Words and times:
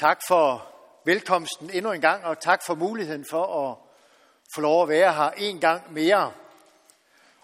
Tak 0.00 0.20
for 0.28 0.66
velkomsten 1.04 1.70
endnu 1.70 1.92
en 1.92 2.00
gang, 2.00 2.24
og 2.24 2.40
tak 2.40 2.62
for 2.66 2.74
muligheden 2.74 3.24
for 3.30 3.70
at 3.70 3.76
få 4.54 4.60
lov 4.60 4.82
at 4.82 4.88
være 4.88 5.14
her 5.14 5.30
en 5.30 5.60
gang 5.60 5.92
mere. 5.92 6.32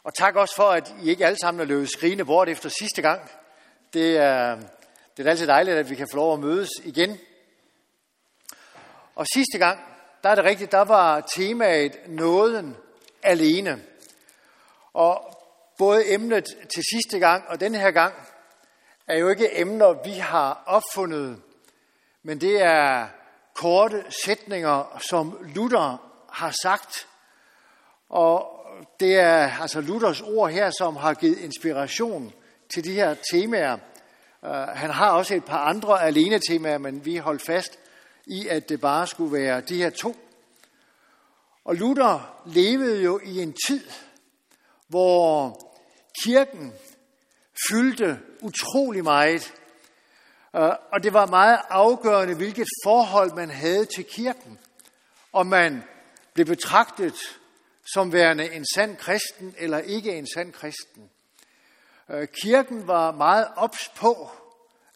Og 0.04 0.14
tak 0.14 0.36
også 0.36 0.56
for, 0.56 0.70
at 0.70 0.94
I 1.02 1.10
ikke 1.10 1.26
alle 1.26 1.38
sammen 1.38 1.60
er 1.60 1.64
løbet 1.64 1.90
skrigende 1.90 2.24
bort 2.24 2.48
efter 2.48 2.68
sidste 2.68 3.02
gang. 3.02 3.30
Det 3.92 4.16
er, 4.16 4.60
det 5.16 5.26
er 5.26 5.30
altid 5.30 5.46
dejligt, 5.46 5.76
at 5.76 5.90
vi 5.90 5.94
kan 5.94 6.08
få 6.12 6.16
lov 6.16 6.32
at 6.32 6.40
mødes 6.40 6.70
igen. 6.84 7.18
Og 9.14 9.26
sidste 9.34 9.58
gang, 9.58 9.80
der 10.22 10.28
er 10.28 10.34
det 10.34 10.44
rigtigt, 10.44 10.72
der 10.72 10.84
var 10.84 11.20
temaet 11.20 11.98
nåden 12.06 12.76
alene. 13.22 13.82
Og 14.92 15.38
både 15.78 16.12
emnet 16.12 16.44
til 16.44 16.82
sidste 16.92 17.18
gang 17.18 17.48
og 17.48 17.60
denne 17.60 17.78
her 17.78 17.90
gang 17.90 18.14
er 19.06 19.18
jo 19.18 19.28
ikke 19.28 19.60
emner, 19.60 20.02
vi 20.04 20.12
har 20.12 20.62
opfundet, 20.66 21.42
men 22.28 22.40
det 22.40 22.62
er 22.62 23.06
korte 23.54 24.04
sætninger, 24.24 25.00
som 25.10 25.38
Luther 25.54 26.10
har 26.30 26.54
sagt. 26.62 27.08
Og 28.08 28.46
det 29.00 29.14
er 29.14 29.60
altså 29.60 29.80
Luthers 29.80 30.20
ord 30.20 30.50
her, 30.50 30.70
som 30.78 30.96
har 30.96 31.14
givet 31.14 31.38
inspiration 31.38 32.32
til 32.68 32.84
de 32.84 32.92
her 32.92 33.16
temaer. 33.32 33.78
Øh, 34.44 34.50
han 34.52 34.90
har 34.90 35.10
også 35.10 35.34
et 35.34 35.44
par 35.44 35.58
andre 35.58 36.02
alene 36.02 36.40
temaer, 36.48 36.78
men 36.78 37.04
vi 37.04 37.16
holdt 37.16 37.42
fast 37.42 37.78
i, 38.26 38.48
at 38.48 38.68
det 38.68 38.80
bare 38.80 39.06
skulle 39.06 39.32
være 39.32 39.60
de 39.60 39.76
her 39.76 39.90
to. 39.90 40.16
Og 41.64 41.74
Luther 41.74 42.42
levede 42.46 43.02
jo 43.02 43.20
i 43.24 43.42
en 43.42 43.56
tid, 43.66 43.84
hvor 44.88 45.60
kirken 46.24 46.72
fyldte 47.70 48.18
utrolig 48.40 49.04
meget. 49.04 49.54
Øh, 50.56 50.70
og 50.92 51.02
det 51.02 51.12
var 51.12 51.26
meget 51.26 51.60
afgørende, 51.70 52.34
hvilket 52.34 52.66
forhold 52.84 53.34
man 53.34 53.50
havde 53.50 53.86
til 53.96 54.04
kirken. 54.04 54.58
Om 55.32 55.46
man 55.46 55.84
blev 56.34 56.46
betragtet 56.46 57.14
som 57.94 58.12
værende 58.12 58.54
en 58.54 58.66
sand 58.74 58.96
kristen 58.96 59.54
eller 59.58 59.78
ikke 59.78 60.18
en 60.18 60.26
sand 60.34 60.52
kristen. 60.52 61.10
Øh, 62.08 62.28
kirken 62.42 62.86
var 62.86 63.12
meget 63.12 63.48
ops 63.56 63.88
på, 63.96 64.30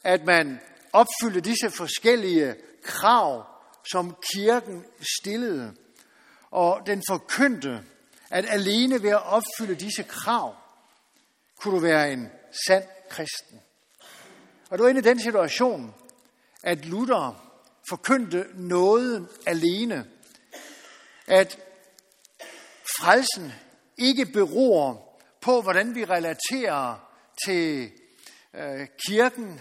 at 0.05 0.25
man 0.25 0.61
opfyldte 0.93 1.41
disse 1.41 1.71
forskellige 1.71 2.57
krav, 2.83 3.47
som 3.93 4.17
kirken 4.35 4.85
stillede. 5.21 5.75
Og 6.51 6.83
den 6.87 7.03
forkyndte, 7.09 7.85
at 8.31 8.45
alene 8.49 9.03
ved 9.03 9.11
at 9.11 9.27
opfylde 9.27 9.75
disse 9.75 10.03
krav, 10.03 10.57
kunne 11.57 11.75
du 11.75 11.81
være 11.81 12.13
en 12.13 12.31
sand 12.67 12.85
kristen. 13.11 13.61
Og 14.73 14.79
det 14.79 14.83
var 14.83 14.91
inde 14.91 15.01
i 15.01 15.05
den 15.05 15.21
situation, 15.21 15.95
at 16.63 16.85
Luther 16.85 17.53
forkyndte 17.89 18.47
nåden 18.55 19.29
alene. 19.47 20.07
At 21.27 21.59
frelsen 23.01 23.53
ikke 23.99 24.27
beror 24.27 25.19
på, 25.41 25.63
hvordan 25.63 25.95
vi 25.95 26.05
relaterer 26.05 27.11
til 27.47 27.91
øh, 28.55 28.87
kirken, 29.09 29.61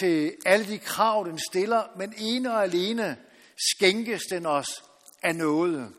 til 0.00 0.36
alle 0.46 0.66
de 0.66 0.78
krav, 0.78 1.26
den 1.26 1.38
stiller, 1.50 1.82
men 1.96 2.14
ene 2.18 2.52
og 2.52 2.62
alene 2.62 3.16
skænkes 3.70 4.22
den 4.30 4.46
os 4.46 4.84
af 5.22 5.34
noget. 5.34 5.92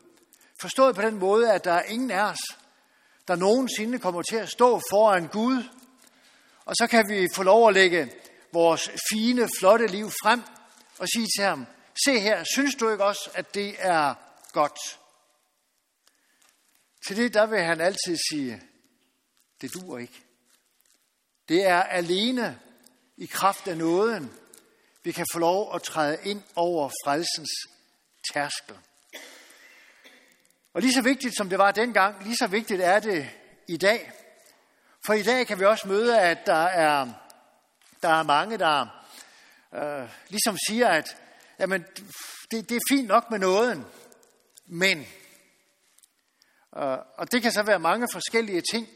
Forstået 0.60 0.94
på 0.96 1.02
den 1.02 1.18
måde, 1.18 1.52
at 1.52 1.64
der 1.64 1.72
er 1.72 1.82
ingen 1.82 2.10
af 2.10 2.30
os, 2.30 2.40
der 3.28 3.36
nogensinde 3.36 3.98
kommer 3.98 4.22
til 4.22 4.36
at 4.36 4.48
stå 4.48 4.80
foran 4.90 5.26
Gud, 5.26 5.62
og 6.64 6.74
så 6.76 6.86
kan 6.90 7.04
vi 7.08 7.28
få 7.34 7.42
lov 7.42 7.68
at 7.68 7.74
lægge 7.74 8.12
vores 8.56 8.90
fine, 9.12 9.48
flotte 9.58 9.86
liv 9.86 10.10
frem 10.22 10.42
og 10.98 11.08
sige 11.08 11.26
til 11.36 11.44
ham, 11.44 11.66
se 12.06 12.20
her, 12.20 12.44
synes 12.54 12.74
du 12.74 12.90
ikke 12.90 13.04
også, 13.04 13.30
at 13.34 13.54
det 13.54 13.74
er 13.78 14.14
godt? 14.52 14.78
Til 17.06 17.16
det, 17.16 17.34
der 17.34 17.46
vil 17.46 17.60
han 17.60 17.80
altid 17.80 18.16
sige, 18.30 18.62
det 19.60 19.74
duer 19.74 19.98
ikke. 19.98 20.22
Det 21.48 21.66
er 21.66 21.82
alene 21.82 22.60
i 23.16 23.26
kraft 23.26 23.68
af 23.68 23.76
nåden, 23.76 24.32
vi 25.04 25.12
kan 25.12 25.26
få 25.32 25.38
lov 25.38 25.74
at 25.74 25.82
træde 25.82 26.18
ind 26.24 26.42
over 26.54 26.90
frelsens 27.04 27.50
tærskel. 28.32 28.76
Og 30.74 30.82
lige 30.82 30.92
så 30.92 31.02
vigtigt 31.02 31.36
som 31.36 31.48
det 31.48 31.58
var 31.58 31.70
dengang, 31.70 32.24
lige 32.24 32.36
så 32.36 32.46
vigtigt 32.46 32.80
er 32.80 33.00
det 33.00 33.30
i 33.68 33.76
dag. 33.76 34.12
For 35.06 35.12
i 35.12 35.22
dag 35.22 35.46
kan 35.46 35.60
vi 35.60 35.64
også 35.64 35.88
møde, 35.88 36.20
at 36.20 36.46
der 36.46 36.64
er, 36.64 37.12
der 38.06 38.14
er 38.14 38.22
mange, 38.22 38.58
der 38.58 38.86
øh, 39.74 40.08
ligesom 40.28 40.56
siger, 40.68 40.88
at 40.88 41.16
jamen, 41.58 41.84
det, 42.50 42.68
det 42.68 42.76
er 42.76 42.80
fint 42.90 43.08
nok 43.08 43.30
med 43.30 43.38
nåden, 43.38 43.84
men, 44.66 44.98
øh, 46.76 46.98
og 47.18 47.32
det 47.32 47.42
kan 47.42 47.52
så 47.52 47.62
være 47.62 47.78
mange 47.78 48.06
forskellige 48.12 48.62
ting, 48.72 48.88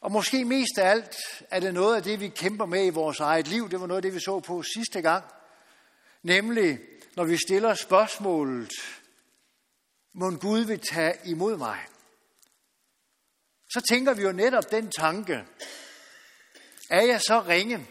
og 0.00 0.12
måske 0.12 0.44
mest 0.44 0.78
af 0.78 0.90
alt 0.90 1.16
er 1.50 1.60
det 1.60 1.74
noget 1.74 1.96
af 1.96 2.02
det, 2.02 2.20
vi 2.20 2.28
kæmper 2.28 2.66
med 2.66 2.86
i 2.86 2.90
vores 2.90 3.20
eget 3.20 3.48
liv. 3.48 3.70
Det 3.70 3.80
var 3.80 3.86
noget 3.86 3.98
af 3.98 4.02
det, 4.02 4.14
vi 4.14 4.20
så 4.20 4.40
på 4.40 4.62
sidste 4.62 5.02
gang. 5.02 5.24
Nemlig, 6.22 6.78
når 7.16 7.24
vi 7.24 7.36
stiller 7.36 7.74
spørgsmålet, 7.74 8.72
må 10.14 10.30
Gud 10.30 10.60
vil 10.60 10.80
tage 10.80 11.14
imod 11.24 11.56
mig? 11.56 11.78
Så 13.70 13.80
tænker 13.88 14.14
vi 14.14 14.22
jo 14.22 14.32
netop 14.32 14.70
den 14.70 14.90
tanke. 14.90 15.44
Er 16.90 17.02
jeg 17.02 17.20
så 17.20 17.40
ringe? 17.40 17.86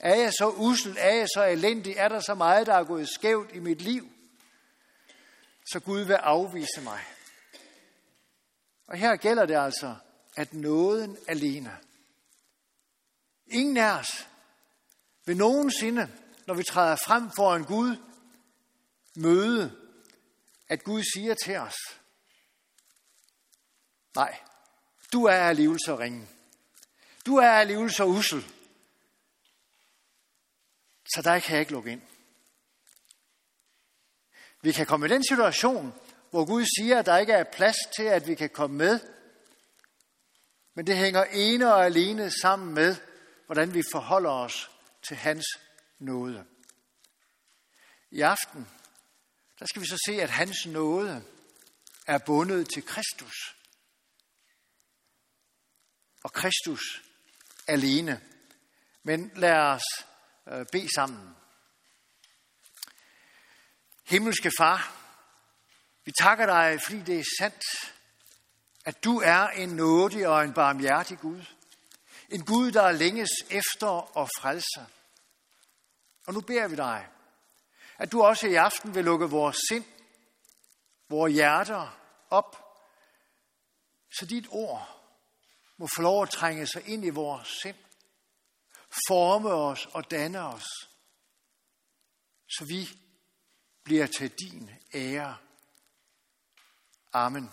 Er 0.00 0.14
jeg 0.14 0.32
så 0.32 0.50
usel? 0.50 0.96
Er 0.98 1.14
jeg 1.14 1.28
så 1.34 1.44
elendig? 1.44 1.94
Er 1.96 2.08
der 2.08 2.20
så 2.20 2.34
meget, 2.34 2.66
der 2.66 2.74
er 2.74 2.84
gået 2.84 3.08
skævt 3.08 3.50
i 3.54 3.58
mit 3.58 3.80
liv? 3.80 4.12
Så 5.72 5.80
Gud 5.80 6.00
vil 6.00 6.14
afvise 6.14 6.80
mig. 6.82 7.00
Og 8.86 8.96
her 8.96 9.16
gælder 9.16 9.46
det 9.46 9.56
altså, 9.56 9.94
at 10.36 10.54
nåden 10.54 11.18
alene. 11.28 11.78
Ingen 13.46 13.76
af 13.76 13.98
os 13.98 14.28
vil 15.24 15.36
nogensinde, 15.36 16.12
når 16.46 16.54
vi 16.54 16.62
træder 16.62 16.96
frem 17.06 17.30
for 17.36 17.54
en 17.54 17.64
Gud, 17.64 17.96
møde, 19.14 19.76
at 20.68 20.84
Gud 20.84 21.02
siger 21.14 21.34
til 21.44 21.56
os, 21.56 21.74
nej, 24.14 24.38
du 25.12 25.24
er 25.24 25.36
alligevel 25.36 25.78
så 25.86 25.98
ringe. 25.98 26.28
Du 27.26 27.36
er 27.36 27.50
alligevel 27.50 27.92
så 27.92 28.04
usel. 28.04 28.55
Så 31.14 31.22
der 31.22 31.38
kan 31.38 31.52
jeg 31.52 31.60
ikke 31.60 31.72
lukke 31.72 31.92
ind. 31.92 32.02
Vi 34.62 34.72
kan 34.72 34.86
komme 34.86 35.06
i 35.06 35.08
den 35.08 35.24
situation, 35.24 35.94
hvor 36.30 36.46
Gud 36.46 36.64
siger, 36.78 36.98
at 36.98 37.06
der 37.06 37.18
ikke 37.18 37.32
er 37.32 37.44
plads 37.44 37.76
til, 37.96 38.02
at 38.02 38.26
vi 38.26 38.34
kan 38.34 38.50
komme 38.50 38.76
med. 38.76 39.00
Men 40.74 40.86
det 40.86 40.96
hænger 40.96 41.24
ene 41.24 41.74
og 41.74 41.84
alene 41.84 42.30
sammen 42.30 42.74
med, 42.74 42.96
hvordan 43.46 43.74
vi 43.74 43.82
forholder 43.92 44.30
os 44.30 44.70
til 45.08 45.16
hans 45.16 45.44
nåde. 45.98 46.46
I 48.10 48.20
aften, 48.20 48.68
der 49.58 49.66
skal 49.66 49.82
vi 49.82 49.86
så 49.86 50.02
se, 50.06 50.22
at 50.22 50.30
hans 50.30 50.66
nåde 50.66 51.24
er 52.06 52.18
bundet 52.18 52.68
til 52.74 52.86
Kristus 52.86 53.56
og 56.22 56.32
Kristus 56.32 57.02
alene. 57.66 58.20
Men 59.02 59.32
lad 59.36 59.56
os 59.56 59.82
øh, 60.48 60.66
bede 60.72 60.88
sammen. 60.94 61.36
Himmelske 64.04 64.50
Far, 64.58 64.92
vi 66.04 66.12
takker 66.20 66.46
dig, 66.46 66.78
fordi 66.84 67.00
det 67.00 67.20
er 67.20 67.24
sandt, 67.38 67.62
at 68.84 69.04
du 69.04 69.20
er 69.20 69.48
en 69.48 69.68
nådig 69.68 70.28
og 70.28 70.44
en 70.44 70.52
barmhjertig 70.52 71.18
Gud. 71.18 71.44
En 72.28 72.44
Gud, 72.44 72.72
der 72.72 72.92
længes 72.92 73.30
efter 73.50 74.18
at 74.18 74.30
frelse. 74.40 74.86
Og 76.26 76.34
nu 76.34 76.40
beder 76.40 76.68
vi 76.68 76.76
dig, 76.76 77.06
at 77.98 78.12
du 78.12 78.22
også 78.22 78.46
i 78.46 78.54
aften 78.54 78.94
vil 78.94 79.04
lukke 79.04 79.26
vores 79.26 79.56
sind, 79.68 79.84
vores 81.08 81.32
hjerter 81.32 81.98
op, 82.30 82.56
så 84.18 84.26
dit 84.26 84.46
ord 84.50 85.02
må 85.76 85.88
få 85.96 86.02
lov 86.02 86.22
at 86.22 86.30
trænge 86.30 86.66
sig 86.66 86.88
ind 86.88 87.04
i 87.04 87.10
vores 87.10 87.48
sind, 87.62 87.76
forme 89.08 89.50
os 89.50 89.86
og 89.86 90.10
danne 90.10 90.40
os, 90.40 90.66
så 92.48 92.64
vi 92.68 92.88
bliver 93.84 94.06
til 94.06 94.30
din 94.30 94.70
ære. 94.94 95.36
Amen. 97.12 97.50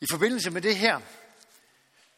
I 0.00 0.06
forbindelse 0.10 0.50
med 0.50 0.62
det 0.62 0.76
her, 0.76 1.00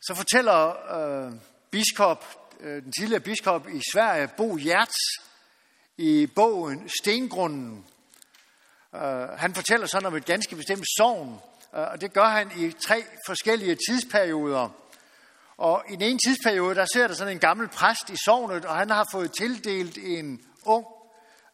så 0.02 0.14
fortæller 0.14 0.90
øh, 0.96 1.32
biskop, 1.70 2.50
øh, 2.60 2.82
den 2.82 2.92
tidligere 2.92 3.20
biskop 3.20 3.68
i 3.68 3.80
Sverige, 3.92 4.30
Bo 4.36 4.56
Hjerts, 4.56 4.96
i 5.96 6.26
bogen 6.26 6.88
Stengrunden, 7.02 7.86
øh, 8.94 9.28
han 9.28 9.54
fortæller 9.54 9.86
sådan 9.86 10.06
om 10.06 10.14
et 10.14 10.24
ganske 10.24 10.56
bestemt 10.56 10.84
sogn, 10.98 11.40
Øh, 11.74 11.80
og 11.80 12.00
det 12.00 12.12
gør 12.12 12.28
han 12.28 12.52
i 12.56 12.72
tre 12.72 13.04
forskellige 13.26 13.78
tidsperioder. 13.88 14.68
Og 15.56 15.84
i 15.88 15.92
den 15.92 16.02
ene 16.02 16.18
tidsperiode, 16.26 16.74
der 16.74 16.86
ser 16.92 17.06
der 17.06 17.14
sådan 17.14 17.32
en 17.32 17.38
gammel 17.38 17.68
præst 17.68 18.10
i 18.10 18.16
sovnet, 18.24 18.64
og 18.64 18.76
han 18.76 18.90
har 18.90 19.06
fået 19.12 19.32
tildelt 19.38 19.98
en 19.98 20.40
ung 20.66 20.86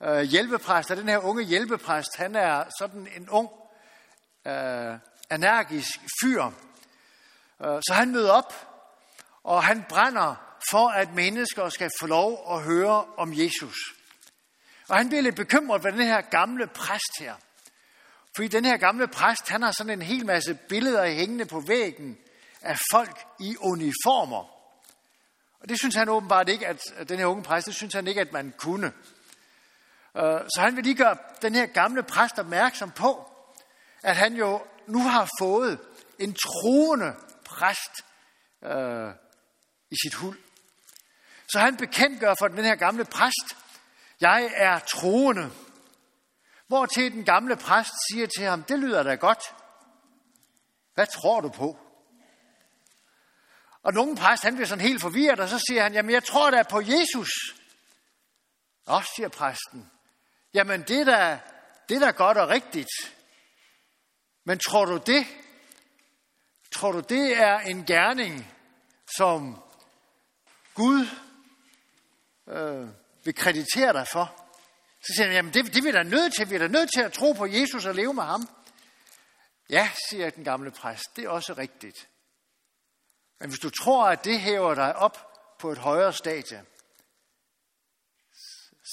øh, 0.03 0.21
hjælpepræst. 0.21 0.91
Og 0.91 0.97
den 0.97 1.09
her 1.09 1.19
unge 1.19 1.43
hjælpepræst, 1.43 2.17
han 2.17 2.37
er 2.37 2.65
sådan 2.79 3.09
en 3.17 3.29
ung, 3.29 3.49
øh, 4.47 4.95
energisk 5.33 6.01
fyr. 6.23 6.45
Øh, 7.65 7.81
så 7.89 7.93
han 7.95 8.13
møder 8.13 8.33
op, 8.33 8.55
og 9.45 9.65
han 9.65 9.85
brænder 9.89 10.35
for, 10.71 10.89
at 10.89 11.15
mennesker 11.15 11.69
skal 11.69 11.91
få 12.01 12.07
lov 12.07 12.47
at 12.51 12.63
høre 12.63 13.05
om 13.17 13.33
Jesus. 13.33 13.77
Og 14.89 14.97
han 14.97 15.09
bliver 15.09 15.23
lidt 15.23 15.37
bekymret 15.37 15.83
for 15.83 15.91
den 15.91 16.01
her 16.01 16.21
gamle 16.21 16.67
præst 16.67 17.19
her. 17.21 17.35
Fordi 18.39 18.49
den 18.49 18.65
her 18.65 18.77
gamle 18.77 19.09
præst, 19.09 19.49
han 19.49 19.63
har 19.63 19.73
sådan 19.73 19.93
en 19.93 20.03
hel 20.03 20.27
masse 20.27 20.55
billeder 20.55 21.07
hængende 21.07 21.47
på 21.47 21.61
væggen 21.61 22.19
af 22.63 22.79
folk 22.91 23.27
i 23.41 23.57
uniformer. 23.61 24.45
Og 25.61 25.69
det 25.69 25.79
synes 25.79 25.95
han 25.95 26.09
åbenbart 26.09 26.49
ikke, 26.49 26.67
at 26.67 26.81
den 27.09 27.19
her 27.19 27.27
unge 27.27 27.43
præst, 27.43 27.67
det 27.67 27.75
synes 27.75 27.95
han 27.95 28.07
ikke, 28.07 28.21
at 28.21 28.33
man 28.33 28.55
kunne. 28.59 28.93
Øh, 30.17 30.41
så 30.55 30.59
han 30.59 30.77
vil 30.77 30.85
lige 30.85 30.95
gøre 30.95 31.17
den 31.43 31.55
her 31.55 31.67
gamle 31.67 32.03
præst 32.03 32.39
opmærksom 32.39 32.91
på, 32.91 33.31
at 34.03 34.17
han 34.17 34.35
jo 34.35 34.63
nu 34.87 35.03
har 35.03 35.29
fået 35.39 35.79
en 36.19 36.35
troende 36.35 37.15
præst 37.45 37.93
øh, 38.65 39.13
i 39.91 39.97
sit 40.05 40.15
hul. 40.15 40.37
Så 41.49 41.59
han 41.59 41.77
bekendtgør 41.77 42.35
for 42.39 42.49
den 42.49 42.65
her 42.65 42.75
gamle 42.75 43.05
præst, 43.05 43.57
jeg 44.21 44.51
er 44.55 44.79
troende. 44.79 45.51
Hvor 46.69 46.87
til 46.87 47.13
den 47.13 47.25
gamle 47.25 47.57
præst 47.57 47.91
siger 48.11 48.27
til 48.27 48.45
ham, 48.45 48.63
det 48.63 48.79
lyder 48.79 49.03
da 49.03 49.15
godt. 49.15 49.55
Hvad 50.95 51.07
tror 51.07 51.41
du 51.41 51.49
på? 51.49 51.79
Og 53.83 53.93
nogen 53.93 54.17
præst, 54.17 54.43
han 54.43 54.55
bliver 54.55 54.67
sådan 54.67 54.85
helt 54.85 55.01
forvirret, 55.01 55.41
og 55.41 55.49
så 55.49 55.65
siger 55.69 55.83
han, 55.83 55.93
jamen 55.93 56.11
jeg 56.11 56.25
tror 56.25 56.51
da 56.51 56.63
på 56.63 56.81
Jesus. 56.81 57.31
Nå, 58.87 59.01
siger 59.17 59.29
præsten. 59.29 59.91
Jamen 60.55 60.83
det 60.83 61.01
er 61.01 61.05
da, 61.05 61.41
det 61.89 61.97
er 61.97 62.01
da 62.01 62.11
godt 62.11 62.39
og 62.39 62.49
rigtigt. 62.49 62.91
Men 64.45 64.59
tror 64.59 64.85
du 64.85 64.97
det? 65.07 65.27
Tror 66.73 66.93
du 66.93 67.01
det 67.01 67.39
er 67.39 67.59
en 67.59 67.87
gerning, 67.87 68.55
som 69.17 69.63
Gud 70.75 71.07
øh, 72.49 72.89
vil 73.25 73.35
kreditere 73.35 73.93
dig 73.93 74.07
for? 74.13 74.48
Så 75.01 75.13
siger 75.17 75.27
han, 75.27 75.35
jamen 75.35 75.55
det, 75.55 75.65
det 75.65 75.77
er 75.77 75.83
vi 75.83 75.93
da 75.93 76.03
nødt 76.03 76.35
til. 76.35 76.51
Vi 76.51 76.55
er 76.55 76.59
da 76.59 76.69
nødt 76.69 76.91
til 76.97 77.03
at 77.03 77.13
tro 77.13 77.33
på 77.33 77.47
Jesus 77.47 77.85
og 77.85 77.95
leve 77.95 78.15
med 78.15 78.23
ham. 78.23 78.49
Ja, 79.71 79.91
siger 80.11 80.31
den 80.31 80.45
gamle 80.45 80.71
præst, 80.71 81.17
det 81.17 81.25
er 81.25 81.29
også 81.29 81.53
rigtigt. 81.53 82.09
Men 83.41 83.49
hvis 83.49 83.61
du 83.61 83.71
tror, 83.71 84.09
at 84.09 84.25
det 84.25 84.41
hæver 84.41 84.75
dig 84.75 84.97
op 84.97 85.29
på 85.59 85.73
et 85.73 85.79
højere 85.79 86.13
stadie, 86.13 86.65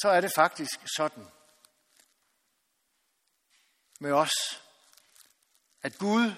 så 0.01 0.09
er 0.09 0.21
det 0.21 0.31
faktisk 0.35 0.79
sådan 0.97 1.27
med 3.99 4.11
os, 4.11 4.61
at 5.81 5.97
Gud, 5.97 6.31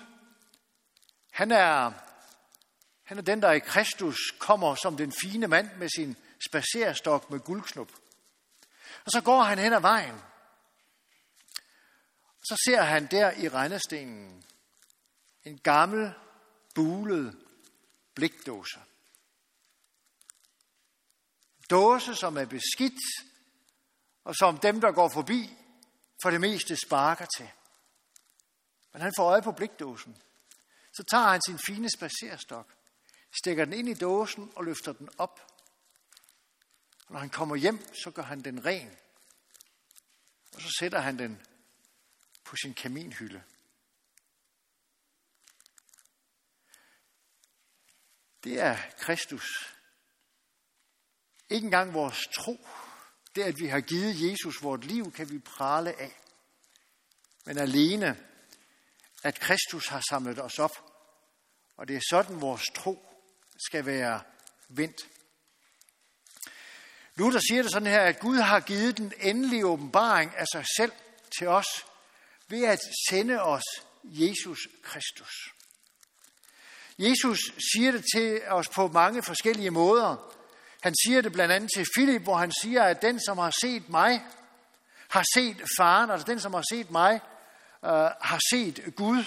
han 1.31 1.51
er, 1.51 1.91
han 3.03 3.17
er 3.17 3.21
den, 3.21 3.41
der 3.41 3.51
i 3.51 3.59
Kristus 3.59 4.17
kommer 4.39 4.75
som 4.75 4.97
den 4.97 5.13
fine 5.21 5.47
mand 5.47 5.75
med 5.75 5.89
sin 5.97 6.17
spacerstok 6.49 7.31
med 7.31 7.39
guldknop. 7.39 7.91
Og 9.07 9.11
så 9.11 9.21
går 9.21 9.43
han 9.43 9.59
hen 9.59 9.73
ad 9.73 9.81
vejen. 9.81 10.21
Så 12.43 12.57
ser 12.65 12.81
han 12.81 13.07
der 13.11 13.31
i 13.31 13.49
rendestenen 13.49 14.43
en 15.43 15.57
gammel, 15.57 16.13
bulet 16.75 17.37
blikdåse. 18.15 18.79
Dåse, 21.69 22.15
som 22.15 22.37
er 22.37 22.45
beskidt, 22.45 22.99
og 24.23 24.35
som 24.35 24.57
dem, 24.57 24.81
der 24.81 24.91
går 24.91 25.09
forbi, 25.09 25.57
for 26.21 26.29
det 26.29 26.41
meste 26.41 26.75
sparker 26.75 27.25
til. 27.37 27.49
Men 28.93 29.01
han 29.01 29.13
får 29.17 29.31
øje 29.31 29.41
på 29.41 29.51
blikdåsen. 29.51 30.17
Så 30.93 31.03
tager 31.03 31.27
han 31.27 31.41
sin 31.41 31.59
fine 31.67 31.89
spacerstok, 31.97 32.73
stikker 33.39 33.65
den 33.65 33.73
ind 33.73 33.89
i 33.89 33.93
dåsen 33.93 34.51
og 34.55 34.65
løfter 34.65 34.93
den 34.93 35.09
op. 35.17 35.46
Og 37.07 37.13
når 37.13 37.19
han 37.19 37.29
kommer 37.29 37.55
hjem, 37.55 37.93
så 37.93 38.11
gør 38.11 38.23
han 38.23 38.43
den 38.43 38.65
ren. 38.65 38.97
Og 40.53 40.61
så 40.61 40.75
sætter 40.79 40.99
han 40.99 41.19
den 41.19 41.41
på 42.43 42.55
sin 42.55 42.73
kaminhylde. 42.73 43.43
Det 48.43 48.59
er 48.59 48.77
Kristus. 48.97 49.75
Ikke 51.49 51.65
engang 51.65 51.93
vores 51.93 52.27
tro. 52.27 52.67
Det, 53.35 53.43
at 53.43 53.59
vi 53.59 53.67
har 53.67 53.81
givet 53.81 54.31
Jesus 54.31 54.63
vort 54.63 54.83
liv, 54.83 55.11
kan 55.11 55.29
vi 55.29 55.39
prale 55.39 55.99
af. 55.99 56.21
Men 57.45 57.57
alene, 57.57 58.27
at 59.23 59.39
Kristus 59.39 59.87
har 59.87 60.03
samlet 60.09 60.39
os 60.41 60.59
op. 60.59 60.71
Og 61.75 61.87
det 61.87 61.95
er 61.95 62.01
sådan, 62.09 62.41
vores 62.41 62.63
tro 62.75 63.09
skal 63.67 63.85
være 63.85 64.23
vendt. 64.69 65.16
Luther 67.17 67.39
siger 67.49 67.61
det 67.61 67.71
sådan 67.71 67.87
her, 67.87 68.01
at 68.01 68.19
Gud 68.19 68.37
har 68.37 68.59
givet 68.59 68.97
den 68.97 69.13
endelige 69.21 69.65
åbenbaring 69.65 70.33
af 70.37 70.45
sig 70.53 70.65
selv 70.77 70.91
til 71.37 71.47
os 71.47 71.85
ved 72.47 72.63
at 72.63 72.79
sende 73.09 73.41
os 73.41 73.63
Jesus 74.03 74.59
Kristus. 74.83 75.53
Jesus 76.99 77.39
siger 77.73 77.91
det 77.91 78.05
til 78.15 78.41
os 78.49 78.69
på 78.69 78.87
mange 78.87 79.23
forskellige 79.23 79.71
måder. 79.71 80.33
Han 80.81 80.95
siger 81.05 81.21
det 81.21 81.31
blandt 81.31 81.53
andet 81.53 81.69
til 81.75 81.85
Filip, 81.95 82.21
hvor 82.21 82.35
han 82.35 82.51
siger, 82.61 82.83
at 82.83 83.01
den, 83.01 83.19
som 83.19 83.37
har 83.37 83.53
set 83.61 83.89
mig, 83.89 84.21
har 85.09 85.25
set 85.35 85.57
faren, 85.77 86.11
altså 86.11 86.27
den, 86.27 86.39
som 86.39 86.53
har 86.53 86.63
set 86.71 86.91
mig, 86.91 87.13
øh, 87.85 87.91
har 88.21 88.39
set 88.51 88.95
Gud. 88.95 89.23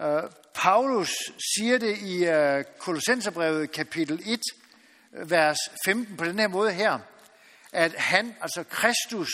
Øh, 0.00 0.22
Paulus 0.54 1.10
siger 1.56 1.78
det 1.78 1.98
i 1.98 2.24
øh, 2.24 2.64
Kolossenserbrevet 2.78 3.72
kapitel 3.72 4.22
1, 4.26 4.40
vers 5.10 5.58
15 5.84 6.16
på 6.16 6.24
den 6.24 6.38
her 6.38 6.48
måde 6.48 6.72
her, 6.72 6.98
at 7.72 7.94
han, 7.94 8.36
altså 8.40 8.64
Kristus, 8.64 9.30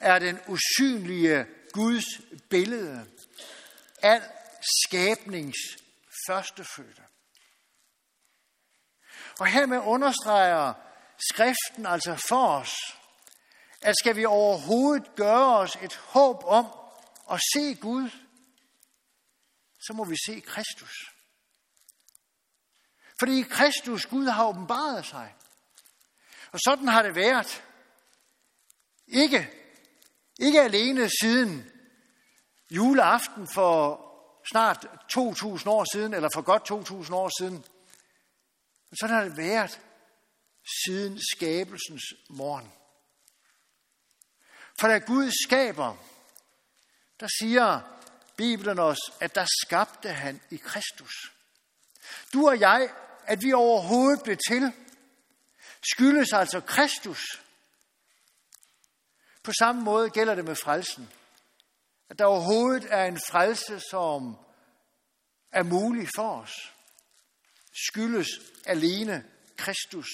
er 0.00 0.18
den 0.18 0.40
usynlige 0.46 1.46
Guds 1.72 2.04
billede. 2.50 3.06
Al 4.02 4.22
skabnings 4.82 5.58
førstefødte. 6.26 7.02
Og 9.38 9.46
hermed 9.46 9.78
understreger 9.78 10.74
skriften 11.30 11.86
altså 11.86 12.16
for 12.28 12.48
os, 12.48 12.74
at 13.82 13.94
skal 13.98 14.16
vi 14.16 14.24
overhovedet 14.24 15.14
gøre 15.16 15.58
os 15.58 15.76
et 15.82 15.94
håb 15.94 16.44
om 16.44 16.66
at 17.30 17.40
se 17.54 17.74
Gud, 17.74 18.10
så 19.80 19.92
må 19.92 20.04
vi 20.04 20.16
se 20.26 20.40
Kristus. 20.40 21.13
Fordi 23.18 23.42
Kristus, 23.42 24.06
Gud 24.06 24.26
har 24.26 24.48
åbenbaret 24.48 25.06
sig. 25.06 25.34
Og 26.52 26.58
sådan 26.64 26.88
har 26.88 27.02
det 27.02 27.14
været. 27.14 27.64
Ikke, 29.06 29.50
ikke 30.38 30.60
alene 30.60 31.10
siden 31.20 31.70
juleaften 32.70 33.48
for 33.54 34.00
snart 34.52 34.84
2.000 34.84 35.68
år 35.68 35.94
siden, 35.94 36.14
eller 36.14 36.28
for 36.34 36.42
godt 36.42 36.70
2.000 37.06 37.14
år 37.14 37.30
siden. 37.40 37.64
Men 38.90 38.96
sådan 39.00 39.16
har 39.16 39.24
det 39.24 39.36
været 39.36 39.80
siden 40.84 41.20
skabelsens 41.34 42.02
morgen. 42.30 42.72
For 44.80 44.88
da 44.88 44.98
Gud 44.98 45.30
skaber, 45.46 45.96
der 47.20 47.28
siger 47.38 47.80
Bibelen 48.36 48.78
os, 48.78 48.98
at 49.20 49.34
der 49.34 49.46
skabte 49.64 50.08
han 50.08 50.40
i 50.50 50.56
Kristus. 50.56 51.33
Du 52.32 52.48
og 52.48 52.60
jeg, 52.60 52.88
at 53.26 53.42
vi 53.42 53.52
overhovedet 53.52 54.22
blev 54.22 54.36
til, 54.48 54.72
skyldes 55.92 56.32
altså 56.32 56.60
Kristus. 56.60 57.20
På 59.42 59.52
samme 59.58 59.82
måde 59.82 60.10
gælder 60.10 60.34
det 60.34 60.44
med 60.44 60.56
frelsen. 60.56 61.10
At 62.10 62.18
der 62.18 62.24
overhovedet 62.24 62.86
er 62.90 63.04
en 63.04 63.20
frelse, 63.30 63.80
som 63.90 64.36
er 65.52 65.62
mulig 65.62 66.08
for 66.16 66.40
os, 66.40 66.72
skyldes 67.88 68.28
alene 68.66 69.24
Kristus. 69.56 70.08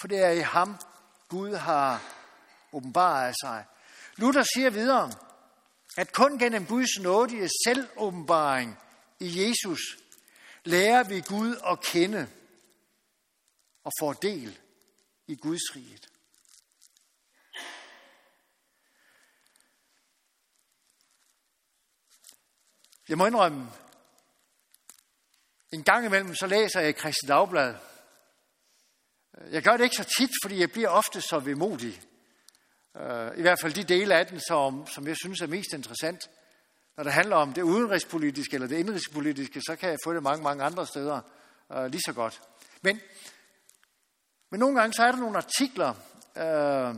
For 0.00 0.08
det 0.08 0.18
er 0.18 0.30
i 0.30 0.40
ham, 0.40 0.76
Gud 1.28 1.54
har 1.54 2.02
åbenbaret 2.72 3.34
sig. 3.42 3.64
Luther 4.16 4.42
siger 4.54 4.70
videre, 4.70 5.12
at 5.96 6.12
kun 6.12 6.38
gennem 6.38 6.66
Guds 6.66 6.98
nådige 7.00 7.50
selvåbenbaring 7.66 8.78
i 9.20 9.48
Jesus 9.48 9.80
lærer 10.64 11.04
vi 11.08 11.20
Gud 11.20 11.56
at 11.66 11.80
kende 11.80 12.28
og 13.84 13.92
får 14.00 14.12
del 14.12 14.60
i 15.26 15.36
Guds 15.36 15.76
riget. 15.76 16.08
Jeg 23.08 23.18
må 23.18 23.26
indrømme, 23.26 23.72
En 25.72 25.84
gang 25.84 26.06
imellem 26.06 26.34
så 26.34 26.46
læser 26.46 26.80
jeg 26.80 26.96
Kristi 26.96 27.26
Dagblad. 27.26 27.74
Jeg 29.50 29.62
gør 29.62 29.76
det 29.76 29.84
ikke 29.84 29.96
så 29.96 30.14
tit, 30.18 30.30
fordi 30.42 30.60
jeg 30.60 30.72
bliver 30.72 30.88
ofte 30.88 31.20
så 31.20 31.38
vemodig. 31.38 32.02
Øh, 32.96 33.38
I 33.38 33.40
hvert 33.40 33.60
fald 33.60 33.72
de 33.72 33.84
dele 33.84 34.14
af 34.14 34.26
den, 34.26 34.40
som, 34.40 34.86
som 34.86 35.06
jeg 35.06 35.16
synes 35.16 35.40
er 35.40 35.46
mest 35.46 35.72
interessant. 35.72 36.30
Når 36.96 37.04
det 37.04 37.12
handler 37.12 37.36
om 37.36 37.52
det 37.52 37.62
udenrigspolitiske 37.62 38.54
eller 38.54 38.68
det 38.68 38.78
indrigspolitiske, 38.78 39.60
så 39.60 39.76
kan 39.76 39.90
jeg 39.90 39.98
få 40.04 40.14
det 40.14 40.22
mange, 40.22 40.42
mange 40.42 40.64
andre 40.64 40.86
steder 40.86 41.20
øh, 41.72 41.84
lige 41.84 42.02
så 42.06 42.12
godt. 42.12 42.42
Men, 42.82 43.00
men 44.50 44.60
nogle 44.60 44.80
gange 44.80 44.94
så 44.94 45.02
er 45.02 45.12
der 45.12 45.18
nogle 45.18 45.36
artikler, 45.36 45.88
øh, 46.36 46.96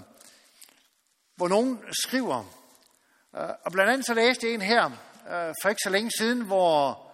hvor 1.36 1.48
nogen 1.48 1.80
skriver, 2.04 2.38
øh, 3.36 3.48
og 3.64 3.72
blandt 3.72 3.92
andet 3.92 4.06
så 4.06 4.14
læste 4.14 4.46
jeg 4.46 4.54
en 4.54 4.62
her 4.62 4.84
øh, 5.28 5.54
for 5.62 5.68
ikke 5.68 5.82
så 5.84 5.90
længe 5.90 6.10
siden, 6.18 6.40
hvor, 6.40 7.06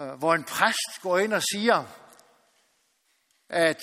øh, 0.00 0.08
hvor 0.08 0.34
en 0.34 0.44
præst 0.44 1.02
går 1.02 1.18
ind 1.18 1.32
og 1.32 1.42
siger, 1.42 1.84
at 3.48 3.80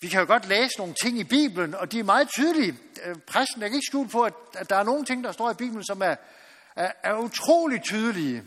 vi 0.00 0.08
kan 0.08 0.20
jo 0.20 0.26
godt 0.26 0.48
læse 0.48 0.78
nogle 0.78 0.94
ting 1.02 1.18
i 1.18 1.24
Bibelen, 1.24 1.74
og 1.74 1.92
de 1.92 1.98
er 1.98 2.04
meget 2.04 2.28
tydelige. 2.28 2.78
Øh, 3.04 3.16
præsten 3.26 3.62
er 3.62 3.66
ikke 3.66 3.80
skjult 3.88 4.10
på, 4.10 4.22
at, 4.22 4.34
at 4.54 4.70
der 4.70 4.76
er 4.76 4.82
nogle 4.82 5.04
ting, 5.04 5.24
der 5.24 5.32
står 5.32 5.50
i 5.50 5.54
Bibelen, 5.54 5.84
som 5.84 6.02
er, 6.02 6.14
er, 6.76 6.92
er 7.02 7.18
utrolig 7.18 7.82
tydelige. 7.82 8.44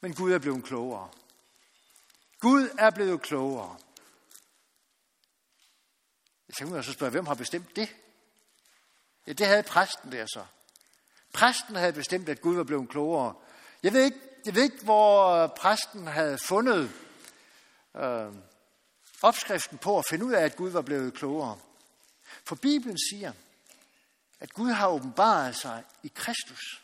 Men 0.00 0.14
Gud 0.14 0.32
er 0.32 0.38
blevet 0.38 0.64
klogere. 0.64 1.10
Gud 2.40 2.68
er 2.78 2.90
blevet 2.90 3.22
klogere. 3.22 3.76
Jeg 6.48 6.54
tænker 6.54 6.74
mig 6.74 6.84
så 6.84 6.92
spørge, 6.92 7.10
hvem 7.10 7.26
har 7.26 7.34
bestemt 7.34 7.76
det? 7.76 7.96
Ja, 9.26 9.32
det 9.32 9.46
havde 9.46 9.62
præsten 9.62 10.12
der 10.12 10.26
så. 10.26 10.44
Præsten 11.32 11.76
havde 11.76 11.92
bestemt, 11.92 12.28
at 12.28 12.40
Gud 12.40 12.56
var 12.56 12.64
blevet 12.64 12.88
klogere. 12.88 13.34
Jeg 13.82 13.92
ved 13.92 14.04
ikke, 14.04 14.20
jeg 14.46 14.54
ved 14.54 14.62
ikke 14.62 14.84
hvor 14.84 15.28
øh, 15.28 15.48
præsten 15.56 16.06
havde 16.06 16.38
fundet 16.38 16.90
øh, 17.96 18.34
opskriften 19.22 19.78
på 19.78 19.98
at 19.98 20.04
finde 20.10 20.24
ud 20.24 20.32
af, 20.32 20.44
at 20.44 20.56
Gud 20.56 20.70
var 20.70 20.82
blevet 20.82 21.14
klogere. 21.14 21.58
For 22.44 22.54
Bibelen 22.54 22.98
siger, 23.10 23.32
at 24.40 24.52
Gud 24.52 24.70
har 24.70 24.88
åbenbaret 24.88 25.56
sig 25.56 25.84
i 26.02 26.08
Kristus. 26.14 26.82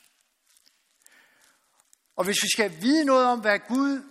Og 2.17 2.25
hvis 2.25 2.43
vi 2.43 2.49
skal 2.49 2.83
vide 2.83 3.05
noget 3.05 3.27
om, 3.27 3.41
hvad 3.41 3.59
Gud, 3.59 4.03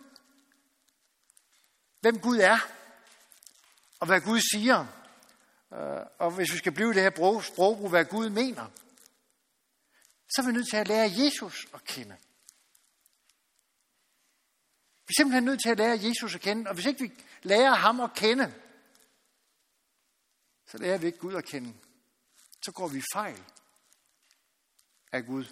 hvem 1.99 2.19
Gud 2.19 2.37
er, 2.37 2.59
og 3.99 4.07
hvad 4.07 4.21
Gud 4.21 4.39
siger, 4.53 4.79
øh, 5.73 6.05
og 6.19 6.31
hvis 6.31 6.53
vi 6.53 6.57
skal 6.57 6.71
blive 6.71 6.93
det 6.93 7.01
her 7.01 7.41
sprogbrug, 7.41 7.89
hvad 7.89 8.05
Gud 8.05 8.29
mener, 8.29 8.67
så 10.29 10.41
er 10.41 10.45
vi 10.45 10.51
nødt 10.51 10.69
til 10.69 10.77
at 10.77 10.87
lære 10.87 11.11
Jesus 11.17 11.67
at 11.73 11.83
kende. 11.83 12.17
Vi 15.07 15.13
er 15.13 15.17
simpelthen 15.17 15.43
nødt 15.43 15.61
til 15.61 15.69
at 15.69 15.77
lære 15.77 15.99
Jesus 16.01 16.35
at 16.35 16.41
kende, 16.41 16.69
og 16.69 16.73
hvis 16.73 16.85
ikke 16.85 17.03
vi 17.03 17.11
lærer 17.43 17.75
ham 17.75 17.99
at 17.99 18.13
kende, 18.15 18.53
så 20.65 20.77
lærer 20.77 20.97
vi 20.97 21.05
ikke 21.05 21.19
Gud 21.19 21.35
at 21.35 21.45
kende 21.45 21.73
så 22.61 22.71
går 22.71 22.87
vi 22.87 23.03
fejl 23.13 23.43
af 25.11 25.25
Gud. 25.25 25.45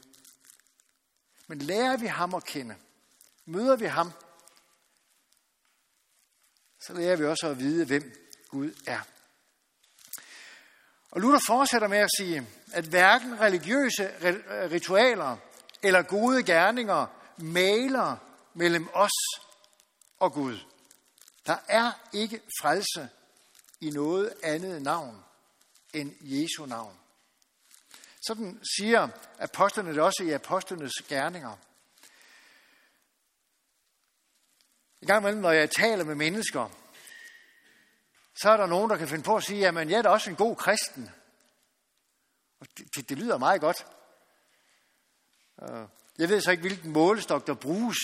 Men 1.48 1.60
lærer 1.60 1.98
vi 1.98 2.06
ham 2.06 2.34
at 2.34 2.46
kende, 2.46 2.76
møder 3.46 3.76
vi 3.76 3.86
ham, 3.86 4.12
så 6.80 6.94
lærer 6.94 7.16
vi 7.16 7.26
også 7.26 7.48
at 7.48 7.60
vide, 7.60 7.86
hvem 7.86 8.14
Gud 8.48 8.74
er. 8.88 9.00
Og 11.12 11.22
Luther 11.22 11.40
fortsætter 11.48 11.88
med 11.88 11.98
at 11.98 12.10
sige, 12.18 12.48
at 12.74 12.86
hverken 12.86 13.40
religiøse 13.40 14.10
ritualer 14.72 15.38
eller 15.82 16.02
gode 16.02 16.44
gerninger 16.44 17.08
maler 17.38 18.18
mellem 18.54 18.90
os 18.94 19.12
og 20.20 20.34
Gud. 20.34 20.60
Der 21.46 21.58
er 21.68 21.92
ikke 22.14 22.42
frelse 22.62 23.10
i 23.80 23.90
noget 23.90 24.34
andet 24.44 24.82
navn 24.82 25.24
end 25.94 26.16
Jesu 26.22 26.66
navn. 26.66 27.00
Sådan 28.22 28.62
siger 28.78 29.08
apostlene 29.40 29.90
det 29.90 30.00
også 30.00 30.24
i 30.24 30.32
apostlenes 30.32 30.94
gerninger. 31.08 31.58
I 35.02 35.06
gang 35.06 35.22
imellem, 35.22 35.42
når 35.42 35.52
jeg 35.52 35.72
taler 35.72 36.04
med 36.04 36.16
mennesker, 36.16 36.70
så 38.36 38.50
er 38.50 38.58
der 38.58 38.66
nogen, 38.66 38.90
der 38.90 38.98
kan 38.98 39.08
finde 39.08 39.24
på 39.24 39.36
at 39.36 39.44
sige, 39.44 39.68
at 39.68 39.90
jeg 39.90 39.98
er 39.98 40.02
da 40.02 40.10
også 40.10 40.30
en 40.30 40.36
god 40.36 40.56
kristen. 40.56 41.10
Og 42.60 42.68
det, 42.78 42.96
det, 42.96 43.10
det 43.10 43.18
lyder 43.18 43.38
meget 43.38 43.62
godt. 43.62 43.86
Øh, 45.62 45.88
jeg 46.18 46.30
ved 46.30 46.42
så 46.42 46.52
ikke, 46.52 46.62
hvilken 46.62 46.92
målestok 46.92 47.48
der 47.48 47.54
bruges. 47.54 47.98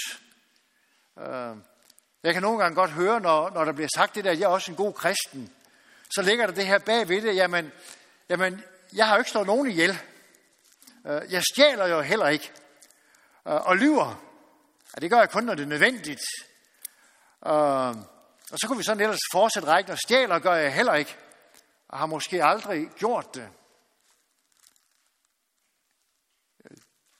Øh, 1.19 1.57
jeg 2.23 2.33
kan 2.33 2.41
nogle 2.41 2.59
gange 2.59 2.75
godt 2.75 2.91
høre, 2.91 3.19
når, 3.19 3.49
når 3.49 3.65
der 3.65 3.71
bliver 3.71 3.89
sagt 3.95 4.15
det 4.15 4.23
der, 4.23 4.31
jeg 4.31 4.41
er 4.41 4.47
også 4.47 4.71
en 4.71 4.77
god 4.77 4.93
kristen. 4.93 5.54
Så 6.09 6.21
ligger 6.21 6.45
der 6.45 6.53
det 6.53 6.67
her 6.67 6.79
bag 6.79 7.09
ved 7.09 7.21
det, 7.21 7.35
jamen, 7.35 7.71
jamen 8.29 8.63
jeg 8.93 9.07
har 9.07 9.15
jo 9.15 9.19
ikke 9.19 9.31
slået 9.31 9.47
nogen 9.47 9.69
ihjel. 9.69 9.99
Øh, 11.07 11.31
jeg 11.31 11.43
stjæler 11.43 11.87
jo 11.87 12.01
heller 12.01 12.27
ikke. 12.27 12.51
Øh, 13.47 13.53
og 13.53 13.77
lyver. 13.77 14.21
Ja, 14.95 14.99
det 15.01 15.09
gør 15.09 15.19
jeg 15.19 15.29
kun, 15.29 15.43
når 15.43 15.55
det 15.55 15.63
er 15.63 15.67
nødvendigt. 15.67 16.21
Øh, 17.45 17.95
og 18.51 18.59
så 18.59 18.67
kunne 18.67 18.77
vi 18.77 18.83
sådan 18.83 19.03
ellers 19.03 19.19
fortsætte 19.31 19.67
rækken, 19.67 19.91
og 19.91 19.97
stjæler 19.97 20.39
gør 20.39 20.53
jeg 20.53 20.73
heller 20.73 20.93
ikke. 20.93 21.17
Og 21.87 21.97
har 21.97 22.05
måske 22.05 22.43
aldrig 22.43 22.89
gjort 22.97 23.35
det. 23.35 23.49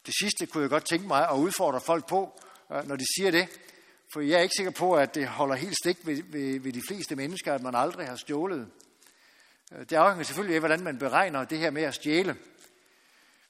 Det 0.06 0.14
sidste 0.22 0.46
kunne 0.46 0.62
jeg 0.62 0.70
godt 0.70 0.86
tænke 0.86 1.08
mig 1.08 1.30
at 1.30 1.36
udfordre 1.36 1.82
folk 1.82 2.08
på, 2.08 2.42
når 2.70 2.96
de 2.96 3.06
siger 3.18 3.32
det. 3.32 3.50
For 4.14 4.22
jeg 4.22 4.38
er 4.38 4.42
ikke 4.42 4.56
sikker 4.58 4.72
på, 4.72 4.96
at 4.96 5.16
det 5.16 5.28
holder 5.28 5.56
helt 5.56 5.78
stik 5.84 5.98
ved, 6.08 6.24
ved, 6.24 6.60
ved 6.60 6.74
de 6.74 6.82
fleste 6.88 7.16
mennesker, 7.16 7.54
at 7.54 7.62
man 7.62 7.76
aldrig 7.76 8.08
har 8.08 8.16
stjålet. 8.16 8.68
Øh, 9.72 9.80
det 9.80 9.94
afhænger 9.94 10.24
selvfølgelig 10.24 10.56
af, 10.56 10.62
hvordan 10.62 10.84
man 10.84 11.00
beregner 11.00 11.46
det 11.46 11.58
her 11.60 11.70
med 11.70 11.84
at 11.84 11.94
stjæle. 11.94 12.38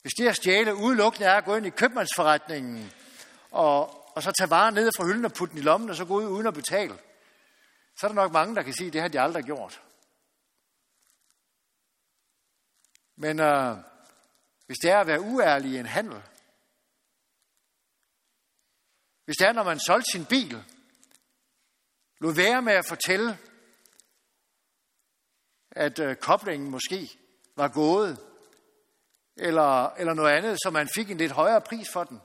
Hvis 0.01 0.13
det 0.17 0.27
at 0.27 0.35
stjæle 0.35 0.75
udelukkende 0.75 1.27
er 1.27 1.33
at 1.33 1.45
gå 1.45 1.55
ind 1.55 1.65
i 1.65 1.69
købmandsforretningen 1.69 2.91
og, 3.51 4.05
og 4.15 4.23
så 4.23 4.31
tage 4.31 4.49
varer 4.49 4.71
ned 4.71 4.91
fra 4.97 5.05
hylden 5.05 5.25
og 5.25 5.33
putte 5.33 5.51
den 5.51 5.61
i 5.61 5.65
lommen 5.65 5.89
og 5.89 5.95
så 5.95 6.05
gå 6.05 6.15
ud 6.17 6.25
uden 6.25 6.47
at 6.47 6.53
betale, 6.53 6.97
så 7.97 8.07
er 8.07 8.07
der 8.07 8.15
nok 8.15 8.31
mange, 8.31 8.55
der 8.55 8.63
kan 8.63 8.73
sige, 8.73 8.87
at 8.87 8.93
det 8.93 9.01
har 9.01 9.07
de 9.07 9.19
aldrig 9.19 9.43
gjort. 9.43 9.81
Men 13.15 13.39
øh, 13.39 13.77
hvis 14.65 14.77
det 14.81 14.91
er 14.91 14.97
at 14.97 15.07
være 15.07 15.21
uærlig 15.21 15.71
i 15.71 15.77
en 15.77 15.85
handel, 15.85 16.21
hvis 19.25 19.37
det 19.37 19.47
er, 19.47 19.51
når 19.51 19.63
man 19.63 19.79
solgte 19.79 20.11
sin 20.11 20.25
bil, 20.25 20.63
lod 22.19 22.33
være 22.35 22.61
med 22.61 22.73
at 22.73 22.85
fortælle, 22.87 23.37
at 25.71 25.99
øh, 25.99 26.15
koblingen 26.15 26.69
måske 26.69 27.19
var 27.55 27.67
gået, 27.67 28.19
eller, 29.37 29.89
eller 29.89 30.13
noget 30.13 30.31
andet, 30.31 30.57
så 30.63 30.69
man 30.69 30.89
fik 30.95 31.11
en 31.11 31.17
lidt 31.17 31.31
højere 31.31 31.61
pris 31.61 31.87
for 31.93 32.03
den. 32.03 32.21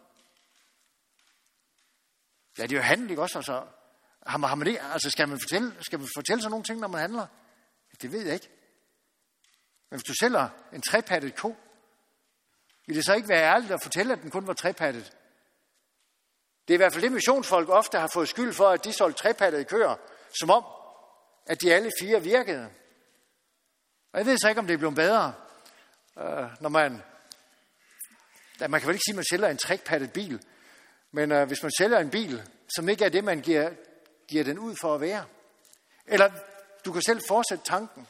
Ja, 2.59 2.63
det 2.63 2.73
er 2.73 2.77
jo 2.77 2.83
handel, 2.83 3.11
ikke 3.11 3.23
også? 3.23 3.39
Altså, 3.39 3.67
har 4.27 4.39
man, 4.39 4.49
har 4.49 4.55
man 4.57 4.67
det, 4.67 4.79
altså 4.93 5.11
skal, 5.11 5.29
man 5.29 5.41
fortælle, 5.41 5.77
skal 5.81 5.99
man 5.99 6.09
fortælle 6.17 6.43
sådan 6.43 6.51
nogle 6.51 6.65
ting, 6.65 6.81
når 6.81 6.89
man 6.89 7.01
handler? 7.01 7.27
Det 8.03 8.13
ved 8.13 8.25
jeg 8.25 8.35
ikke. 8.35 8.51
Men 9.91 9.99
hvis 9.99 10.05
du 10.05 10.15
sælger 10.21 10.49
en 10.73 10.83
trepattet 10.83 11.37
ko, 11.37 11.57
vil 12.87 12.97
det 12.97 13.05
så 13.05 13.15
ikke 13.15 13.29
være 13.29 13.55
ærligt 13.55 13.73
at 13.73 13.83
fortælle, 13.83 14.13
at 14.13 14.23
den 14.23 14.31
kun 14.31 14.47
var 14.47 14.53
trepattet? 14.53 15.17
Det 16.71 16.75
er 16.75 16.79
i 16.79 16.85
hvert 16.85 16.93
fald 16.93 17.03
det, 17.03 17.13
missionsfolk 17.13 17.69
ofte 17.69 17.99
har 17.99 18.11
fået 18.15 18.29
skyld 18.29 18.53
for, 18.53 18.69
at 18.69 18.85
de 18.85 18.93
solgte 18.93 19.23
trepattede 19.23 19.65
køer, 19.65 19.97
som 20.41 20.51
om, 20.51 20.65
at 21.47 21.61
de 21.63 21.75
alle 21.75 21.91
fire 22.01 22.23
virkede. 22.23 22.71
Og 24.13 24.19
jeg 24.19 24.27
ved 24.27 24.39
så 24.39 24.49
ikke, 24.49 24.59
om 24.59 24.67
det 24.67 24.75
er 24.75 24.79
blevet 24.79 24.95
bedre 24.95 25.35
øh, 26.19 26.49
når 26.61 26.69
man... 26.69 27.03
Ja, 28.61 28.69
man 28.69 28.81
kan 28.81 28.87
vel 28.87 28.95
ikke 28.95 29.05
sige, 29.07 29.13
at 29.13 29.17
man 29.17 29.25
sælger 29.31 29.49
en 29.49 29.57
trækpattet 29.57 30.13
bil, 30.13 30.43
men 31.13 31.33
øh, 31.33 31.47
hvis 31.47 31.63
man 31.63 31.73
sælger 31.79 31.99
en 31.99 32.11
bil, 32.11 32.43
som 32.77 32.89
ikke 32.89 33.05
er 33.05 33.09
det, 33.09 33.25
man 33.25 33.41
giver, 33.41 33.71
giver 34.29 34.45
den 34.45 34.59
ud 34.59 34.77
for 34.81 34.95
at 34.95 35.01
være. 35.01 35.25
Eller 36.07 36.31
du 36.85 36.93
kan 36.93 37.03
selv 37.03 37.21
fortsætte 37.29 37.65
tanken. 37.65 38.09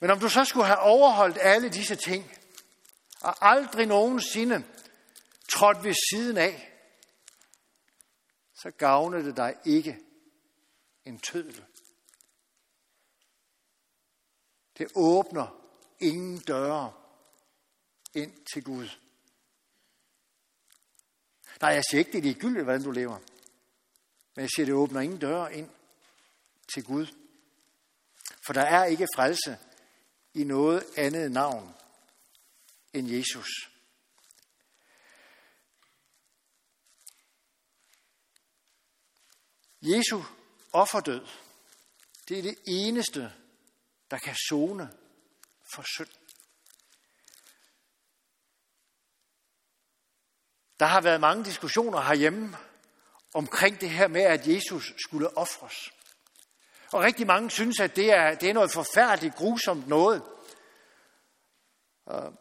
Men 0.00 0.10
om 0.10 0.20
du 0.20 0.28
så 0.28 0.44
skulle 0.44 0.66
have 0.66 0.78
overholdt 0.78 1.38
alle 1.40 1.68
disse 1.68 1.96
ting, 1.96 2.32
og 3.20 3.34
aldrig 3.40 3.86
nogensinde 3.86 4.64
trådt 5.48 5.84
ved 5.84 5.94
siden 6.10 6.36
af, 6.36 6.72
så 8.54 8.70
gavner 8.70 9.22
det 9.22 9.36
dig 9.36 9.56
ikke 9.64 10.00
en 11.04 11.18
tødel. 11.18 11.64
Det 14.78 14.88
åbner 14.94 15.72
ingen 16.00 16.38
døre 16.38 16.92
ind 18.14 18.46
til 18.52 18.64
Gud. 18.64 18.88
Nej, 21.60 21.70
jeg 21.70 21.84
siger 21.84 21.98
ikke, 21.98 22.12
det 22.12 22.18
er 22.18 22.22
ligegyldigt, 22.22 22.64
hvordan 22.64 22.82
du 22.82 22.90
lever. 22.90 23.18
Men 24.34 24.42
jeg 24.42 24.48
siger, 24.56 24.66
det 24.66 24.74
åbner 24.74 25.00
ingen 25.00 25.18
døre 25.18 25.54
ind 25.54 25.70
til 26.74 26.84
Gud. 26.84 27.06
For 28.46 28.52
der 28.52 28.62
er 28.62 28.84
ikke 28.84 29.06
frelse 29.14 29.58
i 30.34 30.44
noget 30.44 30.84
andet 30.96 31.32
navn 31.32 31.74
end 32.92 33.08
Jesus. 33.08 33.67
Jesu 39.82 40.22
offerdød, 40.72 41.26
det 42.28 42.38
er 42.38 42.42
det 42.42 42.58
eneste, 42.66 43.32
der 44.10 44.18
kan 44.18 44.36
zone 44.48 44.90
for 45.74 45.84
synd. 45.96 46.08
Der 50.80 50.86
har 50.86 51.00
været 51.00 51.20
mange 51.20 51.44
diskussioner 51.44 52.00
herhjemme 52.00 52.56
omkring 53.34 53.80
det 53.80 53.90
her 53.90 54.08
med, 54.08 54.22
at 54.22 54.46
Jesus 54.46 54.92
skulle 54.98 55.36
ofres. 55.36 55.92
Og 56.92 57.00
rigtig 57.00 57.26
mange 57.26 57.50
synes, 57.50 57.80
at 57.80 57.96
det 57.96 58.12
er, 58.12 58.34
det 58.34 58.50
er 58.50 58.54
noget 58.54 58.72
forfærdeligt, 58.72 59.34
grusomt 59.34 59.88
noget. 59.88 60.22
Øh. 62.10 62.32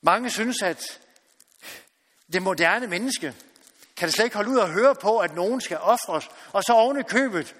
Mange 0.00 0.30
synes, 0.30 0.62
at 0.62 1.00
det 2.32 2.42
moderne 2.42 2.86
menneske 2.86 3.34
kan 3.96 4.06
det 4.06 4.14
slet 4.14 4.24
ikke 4.24 4.36
holde 4.36 4.50
ud 4.50 4.58
at 4.58 4.72
høre 4.72 4.94
på, 4.94 5.18
at 5.18 5.34
nogen 5.34 5.60
skal 5.60 5.78
ofres, 5.78 6.30
og 6.52 6.64
så 6.64 6.72
oven 6.72 7.00
i 7.00 7.02
købet 7.02 7.56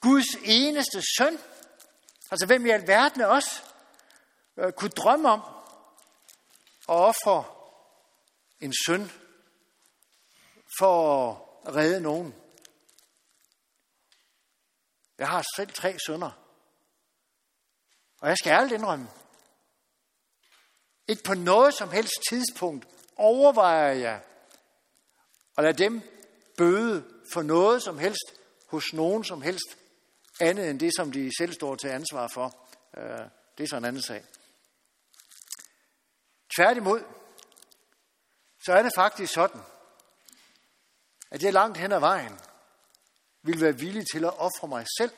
Guds 0.00 0.34
eneste 0.44 1.02
søn. 1.18 1.38
Altså 2.30 2.46
hvem 2.46 2.66
i 2.66 2.70
alverden 2.70 3.20
af 3.20 3.26
os 3.26 3.64
øh, 4.56 4.72
kunne 4.72 4.90
drømme 4.90 5.28
om 5.28 5.40
at 6.88 6.94
ofre 6.94 7.44
en 8.60 8.74
søn 8.86 9.12
for 10.78 11.30
at 11.66 11.74
redde 11.76 12.00
nogen. 12.00 12.34
Jeg 15.18 15.28
har 15.28 15.44
selv 15.56 15.72
tre 15.72 15.96
sønner. 16.06 16.30
Og 18.20 18.28
jeg 18.28 18.36
skal 18.36 18.50
ærligt 18.50 18.72
indrømme, 18.72 19.08
ikke 21.08 21.22
på 21.22 21.34
noget 21.34 21.74
som 21.74 21.90
helst 21.90 22.12
tidspunkt 22.30 22.86
overvejer 23.16 23.92
jeg 23.92 24.22
og 25.56 25.64
lad 25.64 25.74
dem 25.74 26.02
bøde 26.56 27.04
for 27.32 27.42
noget 27.42 27.82
som 27.82 27.98
helst 27.98 28.40
hos 28.66 28.92
nogen 28.92 29.24
som 29.24 29.42
helst 29.42 29.76
andet 30.40 30.70
end 30.70 30.80
det, 30.80 30.92
som 30.96 31.12
de 31.12 31.30
selv 31.38 31.52
står 31.52 31.76
til 31.76 31.88
ansvar 31.88 32.28
for. 32.34 32.68
Øh, 32.96 33.30
det 33.58 33.64
er 33.64 33.68
så 33.68 33.76
en 33.76 33.84
anden 33.84 34.02
sag. 34.02 34.24
Tværtimod, 36.56 37.00
så 38.64 38.72
er 38.72 38.82
det 38.82 38.92
faktisk 38.94 39.32
sådan, 39.32 39.60
at 41.30 41.42
jeg 41.42 41.52
langt 41.52 41.78
hen 41.78 41.92
ad 41.92 42.00
vejen 42.00 42.40
vil 43.42 43.60
være 43.60 43.78
villig 43.78 44.04
til 44.12 44.24
at 44.24 44.38
ofre 44.38 44.68
mig 44.68 44.86
selv 44.98 45.12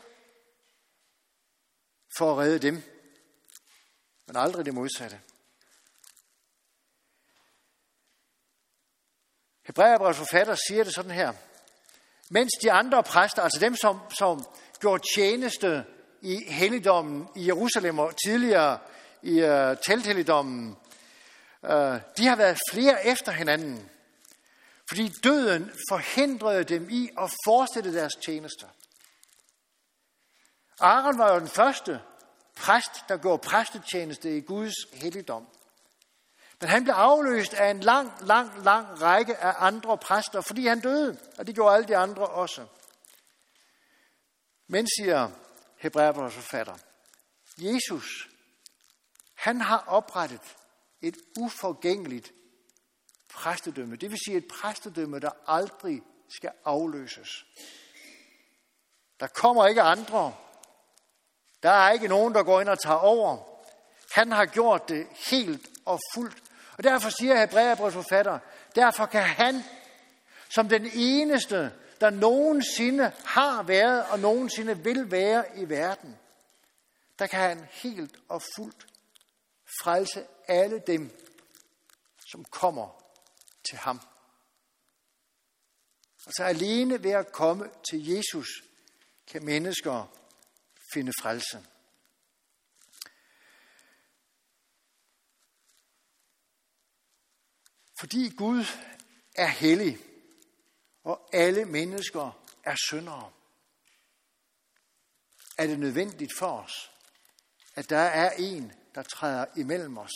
for 2.18 2.33
at 2.33 2.38
redde 2.38 2.59
dem, 2.59 2.83
men 4.26 4.37
aldrig 4.37 4.64
det 4.64 4.75
modsatte. 4.75 5.21
Hebræerbrevets 9.68 10.18
forfatter 10.18 10.56
siger 10.68 10.84
det 10.84 10.94
sådan 10.94 11.10
her. 11.10 11.32
Mens 12.30 12.52
de 12.62 12.72
andre 12.72 13.02
præster, 13.02 13.42
altså 13.42 13.58
dem, 13.60 13.76
som, 13.76 14.00
som 14.18 14.44
gjorde 14.80 15.02
tjeneste 15.14 15.84
i 16.20 16.44
helligdommen 16.52 17.28
i 17.37 17.46
Jerusalem 17.46 17.98
og 17.98 18.12
tidligere 18.26 18.78
i 19.22 19.42
uh, 19.42 19.76
telthelligdommen, 19.87 20.76
uh, 21.62 21.70
de 22.16 22.26
har 22.26 22.37
været 22.37 22.58
flere 22.72 23.06
efter 23.06 23.32
hinanden. 23.32 23.90
Fordi 24.88 25.12
døden 25.25 25.72
forhindrede 25.90 26.64
dem 26.64 26.90
i 26.90 27.10
at 27.18 27.30
fortsætte 27.44 27.94
deres 27.94 28.12
tjenester. 28.14 28.66
Aaron 30.80 31.18
var 31.18 31.34
jo 31.34 31.40
den 31.40 31.48
første 31.48 32.00
præst, 32.56 32.92
der 33.08 33.16
gjorde 33.16 33.48
præstetjeneste 33.48 34.37
i 34.37 34.40
Guds 34.40 34.75
helligdom. 34.92 35.46
Men 36.61 36.71
han 36.71 36.85
blev 36.85 36.95
afløst 36.95 37.55
af 37.55 37.71
en 37.71 37.81
lang, 37.81 38.12
lang, 38.21 38.65
lang 38.65 39.03
række 39.03 39.37
af 39.37 39.55
andre 39.59 39.99
præster, 39.99 40.41
fordi 40.41 40.67
han 40.67 40.81
døde, 40.81 41.19
og 41.38 41.47
det 41.47 41.55
gjorde 41.55 41.75
alle 41.75 41.88
de 41.88 41.97
andre 41.97 42.27
også. 42.27 42.67
Men 44.67 44.87
siger 44.99 45.31
Hebræerbrevets 45.77 46.35
forfatter, 46.35 46.75
Jesus, 47.59 48.29
han 49.35 49.61
har 49.61 49.85
oprettet 49.87 50.57
et 51.03 51.16
uforgængeligt 51.38 52.33
præstedømme. 53.29 53.97
Det 53.97 54.11
vil 54.11 54.18
sige 54.27 54.37
et 54.37 54.49
præstedømme, 54.61 55.18
der 55.18 55.31
aldrig 55.47 56.03
skal 56.29 56.51
afløses. 56.64 57.47
Der 59.21 59.27
kommer 59.27 59.66
ikke 59.66 59.83
andre. 59.83 60.35
Der 61.62 61.71
er 61.71 61.90
ikke 61.90 62.09
nogen, 62.09 62.35
der 62.35 62.42
går 62.42 62.61
ind 62.61 62.68
og 62.68 62.79
tager 62.79 62.97
over. 62.97 63.38
Han 64.11 64.33
har 64.33 64.47
gjort 64.47 64.88
det 64.88 65.07
helt 65.31 65.68
og 65.85 66.01
fuldt. 66.14 66.42
Og 66.79 66.85
derfor 66.85 67.11
siger 67.11 67.41
Hebræerbrevets 67.41 67.95
forfatter, 67.95 68.38
derfor 68.75 69.07
kan 69.07 69.23
han, 69.23 69.62
som 70.49 70.69
den 70.69 70.91
eneste, 70.95 71.73
der 72.01 72.11
nogensinde 72.11 73.12
har 73.25 73.62
været 73.62 74.07
og 74.07 74.19
nogensinde 74.19 74.85
vil 74.85 75.11
være 75.11 75.59
i 75.59 75.69
verden, 75.69 76.19
der 77.19 77.27
kan 77.27 77.41
han 77.41 77.67
helt 77.71 78.19
og 78.29 78.43
fuldt 78.57 78.87
frelse 79.83 80.27
alle 80.49 80.83
dem, 80.87 81.11
som 82.31 82.45
kommer 82.45 83.05
til 83.71 83.79
ham. 83.79 84.01
Altså 86.27 86.45
alene 86.45 87.03
ved 87.03 87.11
at 87.11 87.33
komme 87.33 87.71
til 87.91 88.07
Jesus, 88.07 88.49
kan 89.27 89.45
mennesker 89.45 90.12
finde 90.95 91.12
frelse. 91.23 91.64
Fordi 97.98 98.28
Gud 98.37 98.64
er 99.34 99.46
hellig, 99.46 99.98
og 101.04 101.28
alle 101.32 101.64
mennesker 101.64 102.44
er 102.64 102.76
syndere, 102.88 103.32
er 105.58 105.66
det 105.66 105.78
nødvendigt 105.78 106.32
for 106.38 106.61
os, 106.61 106.90
at 107.74 107.90
der 107.90 107.98
er 107.98 108.30
en, 108.30 108.72
der 108.94 109.02
træder 109.02 109.46
imellem 109.56 109.98
os. 109.98 110.12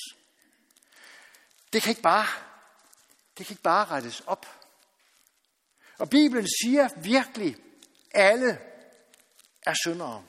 Det 1.73 1.83
kan 1.83 1.91
ikke 1.91 2.03
bare, 2.03 2.27
det 3.39 3.47
kan 3.47 3.55
ikke 3.55 3.63
bare 3.63 3.85
rettes 3.85 4.21
op. 4.21 4.47
Og 5.99 6.11
Bibelen 6.11 6.49
siger 6.63 6.89
virkelig, 7.03 7.57
alle 8.15 8.61
er 9.67 9.75
syndere. 9.85 10.25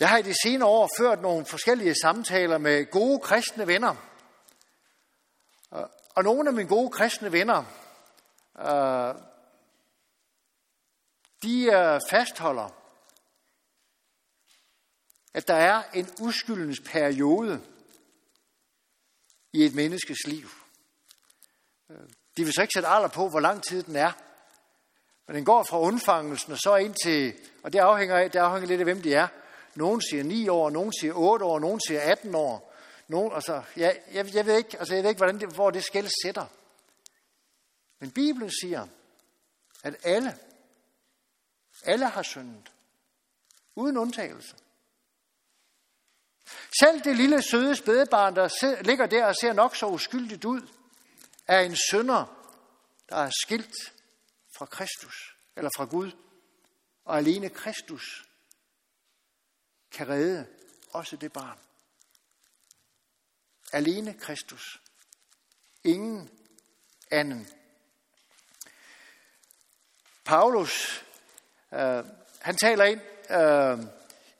Jeg 0.00 0.08
har 0.08 0.18
i 0.18 0.22
de 0.22 0.34
senere 0.42 0.68
år 0.68 0.90
ført 0.98 1.22
nogle 1.22 1.46
forskellige 1.46 1.94
samtaler 2.02 2.58
med 2.58 2.90
gode 2.90 3.20
kristne 3.20 3.66
venner. 3.66 4.11
Øh, 5.74 5.82
og 6.14 6.24
nogle 6.24 6.48
af 6.48 6.54
mine 6.54 6.68
gode 6.68 6.90
kristne 6.90 7.32
venner, 7.32 7.64
øh, 8.58 9.14
de 11.42 11.64
øh, 11.64 12.00
fastholder, 12.10 12.68
at 15.34 15.48
der 15.48 15.54
er 15.54 15.82
en 15.94 16.08
uskyldens 16.20 16.80
periode 16.80 17.62
i 19.52 19.64
et 19.64 19.74
menneskes 19.74 20.26
liv. 20.26 20.48
De 22.36 22.44
vil 22.44 22.52
så 22.52 22.62
ikke 22.62 22.72
sætte 22.74 22.88
alder 22.88 23.08
på, 23.08 23.28
hvor 23.28 23.40
lang 23.40 23.62
tid 23.62 23.82
den 23.82 23.96
er. 23.96 24.12
Men 25.26 25.36
den 25.36 25.44
går 25.44 25.62
fra 25.62 25.80
undfangelsen 25.80 26.52
og 26.52 26.58
så 26.58 26.76
ind 26.76 26.94
til, 27.04 27.34
og 27.62 27.72
det 27.72 27.78
afhænger, 27.78 28.16
af, 28.16 28.30
det 28.30 28.38
afhænger 28.38 28.68
lidt 28.68 28.80
af, 28.80 28.86
hvem 28.86 29.02
de 29.02 29.14
er. 29.14 29.28
Nogen 29.74 30.02
siger 30.10 30.24
9 30.24 30.48
år, 30.48 30.70
nogen 30.70 30.92
siger 31.00 31.12
8 31.14 31.44
år, 31.44 31.58
nogen 31.58 31.80
siger 31.88 32.00
18 32.00 32.34
år. 32.34 32.71
Nogen, 33.12 33.32
altså, 33.32 33.62
ja, 33.76 33.92
jeg, 34.12 34.34
jeg, 34.34 34.46
ved 34.46 34.56
ikke, 34.56 34.78
altså, 34.78 34.94
jeg 34.94 35.02
ved 35.02 35.10
ikke, 35.10 35.18
hvordan 35.18 35.40
det, 35.40 35.54
hvor 35.54 35.70
det 35.70 35.84
skæld 35.84 36.10
sætter. 36.24 36.46
Men 37.98 38.10
Bibelen 38.10 38.50
siger, 38.50 38.86
at 39.82 39.96
alle, 40.02 40.38
alle 41.84 42.08
har 42.08 42.22
syndet. 42.22 42.72
Uden 43.74 43.96
undtagelse. 43.96 44.56
Selv 46.80 47.04
det 47.04 47.16
lille 47.16 47.42
søde 47.42 47.76
spædebarn, 47.76 48.36
der 48.36 48.82
ligger 48.82 49.06
der 49.06 49.26
og 49.26 49.36
ser 49.36 49.52
nok 49.52 49.76
så 49.76 49.86
uskyldigt 49.86 50.44
ud, 50.44 50.68
er 51.46 51.60
en 51.60 51.76
sønder, 51.90 52.48
der 53.08 53.16
er 53.16 53.30
skilt 53.44 53.74
fra 54.56 54.66
Kristus, 54.66 55.36
eller 55.56 55.70
fra 55.76 55.84
Gud. 55.84 56.12
Og 57.04 57.18
alene 57.18 57.48
Kristus 57.48 58.28
kan 59.90 60.08
redde 60.08 60.46
også 60.92 61.16
det 61.16 61.32
barn. 61.32 61.58
Alene 63.72 64.14
Kristus. 64.14 64.80
Ingen 65.84 66.30
anden. 67.10 67.48
Paulus, 70.24 71.04
øh, 71.74 72.04
han 72.40 72.56
taler 72.56 72.84
ind 72.84 73.00
øh, 73.30 73.78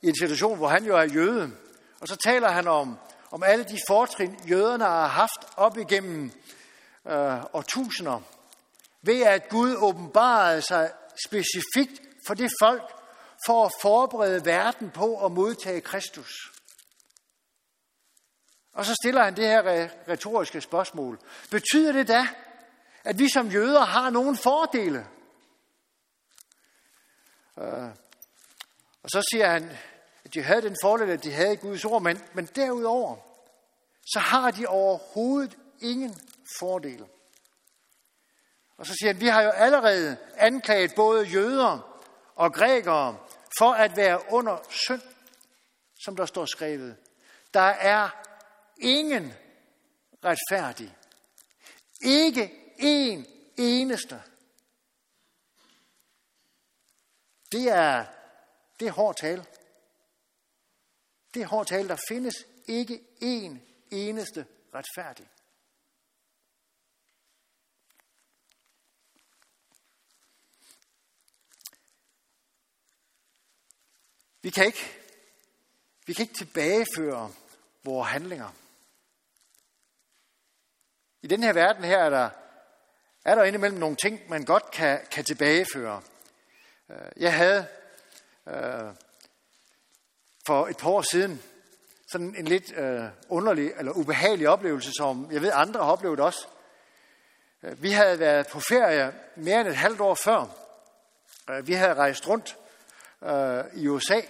i 0.01 0.07
en 0.07 0.15
situation, 0.19 0.57
hvor 0.57 0.67
han 0.67 0.85
jo 0.85 0.97
er 0.97 1.03
jøde, 1.03 1.51
og 1.99 2.07
så 2.07 2.15
taler 2.15 2.49
han 2.49 2.67
om, 2.67 2.97
om 3.31 3.43
alle 3.43 3.63
de 3.63 3.79
fortrin, 3.87 4.39
jøderne 4.49 4.83
har 4.83 5.07
haft 5.07 5.45
op 5.55 5.77
igennem 5.77 6.31
øh, 7.07 7.43
årtusinder, 7.53 8.21
ved 9.01 9.21
at 9.21 9.49
Gud 9.49 9.75
åbenbarede 9.75 10.61
sig 10.61 10.91
specifikt 11.27 12.01
for 12.27 12.33
det 12.33 12.51
folk, 12.61 12.91
for 13.45 13.65
at 13.65 13.71
forberede 13.81 14.45
verden 14.45 14.91
på 14.91 15.25
at 15.25 15.31
modtage 15.31 15.81
Kristus. 15.81 16.51
Og 18.73 18.85
så 18.85 18.95
stiller 19.03 19.23
han 19.23 19.35
det 19.35 19.47
her 19.47 19.89
retoriske 20.07 20.61
spørgsmål. 20.61 21.19
Betyder 21.51 21.91
det 21.91 22.07
da, 22.07 22.27
at 23.03 23.19
vi 23.19 23.29
som 23.29 23.47
jøder 23.47 23.81
har 23.85 24.09
nogle 24.09 24.37
fordele. 24.37 25.07
Øh, 27.57 27.89
og 29.03 29.09
så 29.09 29.29
siger 29.31 29.49
han, 29.49 29.77
at 30.25 30.33
de 30.33 30.43
havde 30.43 30.61
den 30.61 30.75
fordel, 30.83 31.09
at 31.09 31.23
de 31.23 31.31
havde 31.31 31.57
Guds 31.57 31.85
ord, 31.85 32.01
men, 32.01 32.23
men 32.33 32.45
derudover, 32.45 33.15
så 34.13 34.19
har 34.19 34.51
de 34.51 34.67
overhovedet 34.67 35.57
ingen 35.79 36.15
fordele. 36.59 37.05
Og 38.77 38.85
så 38.85 38.93
siger 38.93 39.13
han, 39.13 39.21
vi 39.21 39.27
har 39.27 39.41
jo 39.41 39.49
allerede 39.49 40.17
anklaget 40.37 40.91
både 40.95 41.25
jøder 41.25 42.01
og 42.35 42.53
grækere 42.53 43.17
for 43.59 43.71
at 43.71 43.97
være 43.97 44.33
under 44.33 44.57
synd, 44.69 45.01
som 46.05 46.15
der 46.15 46.25
står 46.25 46.45
skrevet. 46.45 46.95
Der 47.53 47.59
er 47.61 48.09
ingen 48.83 49.33
retfærdig. 50.23 50.97
Ikke 52.01 52.73
en 52.77 53.25
eneste. 53.57 54.23
Det 57.51 57.69
er, 57.69 58.05
det 58.79 58.87
er 58.87 58.91
hård 58.91 59.15
tale. 59.15 59.45
Det 61.33 61.41
er 61.41 61.47
hård 61.47 61.67
tale. 61.67 61.87
Der 61.89 61.97
findes 62.07 62.35
ikke 62.67 63.01
en 63.21 63.61
eneste 63.91 64.47
retfærdig. 64.73 65.29
Vi 74.41 74.49
kan 74.49 74.65
ikke, 74.65 74.91
vi 76.05 76.13
kan 76.13 76.23
ikke 76.23 76.33
tilbageføre 76.33 77.33
vores 77.83 78.09
handlinger. 78.09 78.62
I 81.23 81.27
den 81.27 81.43
her 81.43 81.53
verden 81.53 81.83
her 81.83 81.97
er 81.97 82.09
der, 82.09 82.29
er 83.25 83.35
der 83.35 83.43
indimellem 83.43 83.79
nogle 83.79 83.95
ting, 83.95 84.21
man 84.29 84.45
godt 84.45 84.71
kan, 84.71 84.99
kan 85.11 85.23
tilbageføre. 85.23 86.01
Øh, 86.89 86.97
jeg 87.17 87.33
havde 87.33 87.67
øh, 88.47 88.93
for 90.45 90.67
et 90.67 90.77
par 90.77 90.89
år 90.89 91.01
siden 91.11 91.43
sådan 92.11 92.35
en 92.37 92.45
lidt 92.45 92.77
øh, 92.77 93.03
underlig 93.29 93.71
eller 93.77 93.91
ubehagelig 93.91 94.49
oplevelse, 94.49 94.91
som 94.97 95.31
jeg 95.31 95.41
ved 95.41 95.51
andre 95.53 95.83
har 95.83 95.91
oplevet 95.91 96.19
også. 96.19 96.47
Øh, 97.63 97.83
vi 97.83 97.91
havde 97.91 98.19
været 98.19 98.47
på 98.47 98.59
ferie 98.59 99.13
mere 99.35 99.59
end 99.59 99.67
et 99.67 99.75
halvt 99.75 100.01
år 100.01 100.15
før. 100.15 100.45
Øh, 101.49 101.67
vi 101.67 101.73
havde 101.73 101.93
rejst 101.93 102.27
rundt 102.27 102.57
øh, 103.23 103.81
i 103.81 103.87
USA, 103.87 104.21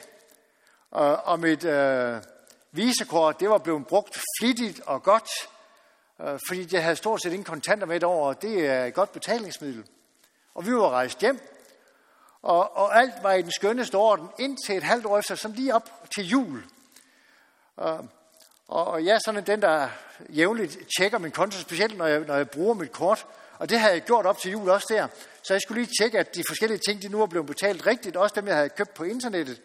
og, 0.91 1.23
og 1.23 1.39
mit 1.39 1.63
øh, 1.63 2.21
visekort, 2.71 3.39
det 3.39 3.49
var 3.49 3.57
blevet 3.57 3.87
brugt 3.87 4.21
flittigt 4.39 4.81
og 4.81 5.03
godt, 5.03 5.29
øh, 6.21 6.39
fordi 6.47 6.67
jeg 6.71 6.83
havde 6.83 6.95
stort 6.95 7.21
set 7.21 7.31
ingen 7.31 7.43
kontanter 7.43 7.85
med 7.85 8.03
over, 8.03 8.27
og 8.27 8.41
det 8.41 8.67
er 8.67 8.85
et 8.85 8.93
godt 8.93 9.11
betalingsmiddel. 9.11 9.83
Og 10.55 10.65
vi 10.65 10.75
var 10.75 10.89
rejst 10.89 11.19
hjem, 11.19 11.39
og, 12.41 12.77
og 12.77 12.99
alt 12.99 13.13
var 13.21 13.33
i 13.33 13.41
den 13.41 13.51
skønneste 13.51 13.95
orden, 13.95 14.29
indtil 14.39 14.77
et 14.77 14.83
halvt 14.83 15.05
år 15.05 15.17
efter, 15.17 15.35
som 15.35 15.51
lige 15.51 15.75
op 15.75 15.89
til 16.15 16.27
jul. 16.27 16.63
Øh, 17.79 17.99
og, 18.67 18.87
og 18.87 19.05
jeg 19.05 19.15
er 19.15 19.19
sådan 19.25 19.45
den, 19.45 19.61
der 19.61 19.89
jævnligt 20.29 20.77
tjekker 20.97 21.17
min 21.17 21.31
konto, 21.31 21.59
specielt 21.59 21.97
når 21.97 22.05
jeg, 22.05 22.19
når 22.19 22.35
jeg 22.35 22.49
bruger 22.49 22.73
mit 22.73 22.91
kort. 22.91 23.25
Og 23.57 23.69
det 23.69 23.79
havde 23.79 23.93
jeg 23.93 24.01
gjort 24.01 24.25
op 24.25 24.37
til 24.37 24.51
jul 24.51 24.69
også 24.69 24.87
der. 24.89 25.07
Så 25.43 25.53
jeg 25.53 25.61
skulle 25.61 25.81
lige 25.81 25.93
tjekke, 25.99 26.19
at 26.19 26.35
de 26.35 26.43
forskellige 26.47 26.79
ting, 26.87 27.01
de 27.01 27.07
nu 27.07 27.21
er 27.21 27.27
blevet 27.27 27.47
betalt 27.47 27.87
rigtigt, 27.87 28.17
også 28.17 28.35
dem, 28.35 28.47
jeg 28.47 28.55
havde 28.55 28.69
købt 28.69 28.93
på 28.93 29.03
internettet. 29.03 29.61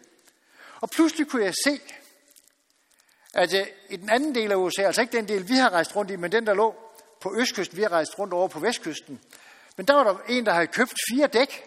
Og 0.81 0.89
pludselig 0.89 1.27
kunne 1.27 1.43
jeg 1.43 1.53
se, 1.65 1.79
at 3.33 3.53
i 3.89 3.95
den 3.95 4.09
anden 4.09 4.35
del 4.35 4.51
af 4.51 4.55
USA, 4.55 4.81
altså 4.81 5.01
ikke 5.01 5.17
den 5.17 5.27
del, 5.27 5.49
vi 5.49 5.53
har 5.53 5.69
rejst 5.69 5.95
rundt 5.95 6.11
i, 6.11 6.15
men 6.15 6.31
den, 6.31 6.47
der 6.47 6.53
lå 6.53 6.75
på 7.21 7.35
østkysten, 7.35 7.77
vi 7.77 7.81
har 7.81 7.91
rejst 7.91 8.19
rundt 8.19 8.33
over 8.33 8.47
på 8.47 8.59
vestkysten, 8.59 9.21
men 9.77 9.85
der 9.85 9.93
var 9.93 10.03
der 10.03 10.17
en, 10.27 10.45
der 10.45 10.53
havde 10.53 10.67
købt 10.67 10.93
fire 11.11 11.27
dæk 11.27 11.63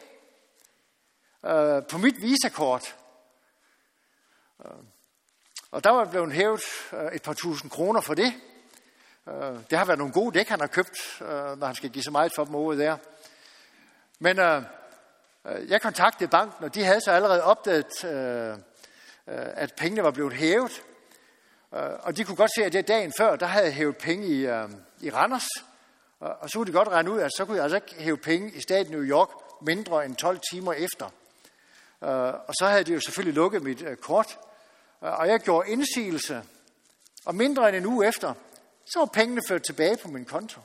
øh, 1.46 1.82
på 1.90 1.98
mit 1.98 2.22
visakort. 2.22 2.96
Øh, 4.64 4.70
og 5.70 5.84
der 5.84 5.90
var 5.90 6.04
blevet 6.04 6.32
hævet 6.32 6.62
øh, 6.92 7.12
et 7.12 7.22
par 7.22 7.32
tusind 7.32 7.70
kroner 7.70 8.00
for 8.00 8.14
det. 8.14 8.34
Øh, 9.28 9.34
det 9.70 9.78
har 9.78 9.84
været 9.84 9.98
nogle 9.98 10.12
gode 10.12 10.38
dæk, 10.38 10.48
han 10.48 10.60
har 10.60 10.66
købt, 10.66 11.16
når 11.20 11.66
han 11.66 11.74
skal 11.74 11.90
give 11.90 12.02
så 12.02 12.10
meget 12.10 12.32
for 12.36 12.44
dem 12.44 12.54
over 12.54 12.74
der. 12.74 12.96
Men 14.18 14.38
øh, 14.38 14.62
jeg 15.68 15.82
kontaktede 15.82 16.30
banken, 16.30 16.64
og 16.64 16.74
de 16.74 16.84
havde 16.84 17.00
så 17.00 17.10
allerede 17.10 17.42
opdaget, 17.42 18.04
Øh, 19.26 19.48
at 19.54 19.74
pengene 19.76 20.02
var 20.02 20.10
blevet 20.10 20.32
hævet. 20.32 20.82
Øh, 21.74 21.90
og 22.00 22.16
de 22.16 22.24
kunne 22.24 22.36
godt 22.36 22.50
se, 22.56 22.64
at 22.64 22.72
det 22.72 22.88
dagen 22.88 23.12
før, 23.18 23.36
der 23.36 23.46
havde 23.46 23.64
jeg 23.64 23.74
hævet 23.74 23.96
penge 23.96 24.26
i, 24.26 24.46
øh, 24.46 24.70
i 25.00 25.10
Randers. 25.10 25.48
Og 26.20 26.50
så 26.50 26.58
kunne 26.58 26.66
de 26.66 26.72
godt 26.72 26.88
regne 26.88 27.10
ud, 27.10 27.20
at 27.20 27.30
så 27.36 27.44
kunne 27.44 27.56
jeg 27.56 27.64
altså 27.64 27.76
ikke 27.76 27.94
hæve 27.94 28.16
penge 28.16 28.52
i 28.52 28.60
staten 28.60 28.92
New 28.92 29.02
York 29.02 29.28
mindre 29.62 30.04
end 30.04 30.16
12 30.16 30.40
timer 30.52 30.72
efter. 30.72 31.06
Øh, 32.02 32.34
og 32.48 32.54
så 32.58 32.66
havde 32.66 32.84
de 32.84 32.92
jo 32.92 33.00
selvfølgelig 33.00 33.34
lukket 33.34 33.62
mit 33.62 33.82
øh, 33.82 33.96
kort. 33.96 34.38
Og 35.00 35.28
jeg 35.28 35.40
gjorde 35.40 35.70
indsigelse. 35.70 36.42
Og 37.24 37.34
mindre 37.34 37.68
end 37.68 37.76
en 37.76 37.86
uge 37.86 38.06
efter, 38.06 38.34
så 38.84 38.98
var 38.98 39.06
pengene 39.06 39.42
ført 39.48 39.62
tilbage 39.62 39.96
på 39.96 40.08
min 40.08 40.24
konto. 40.24 40.60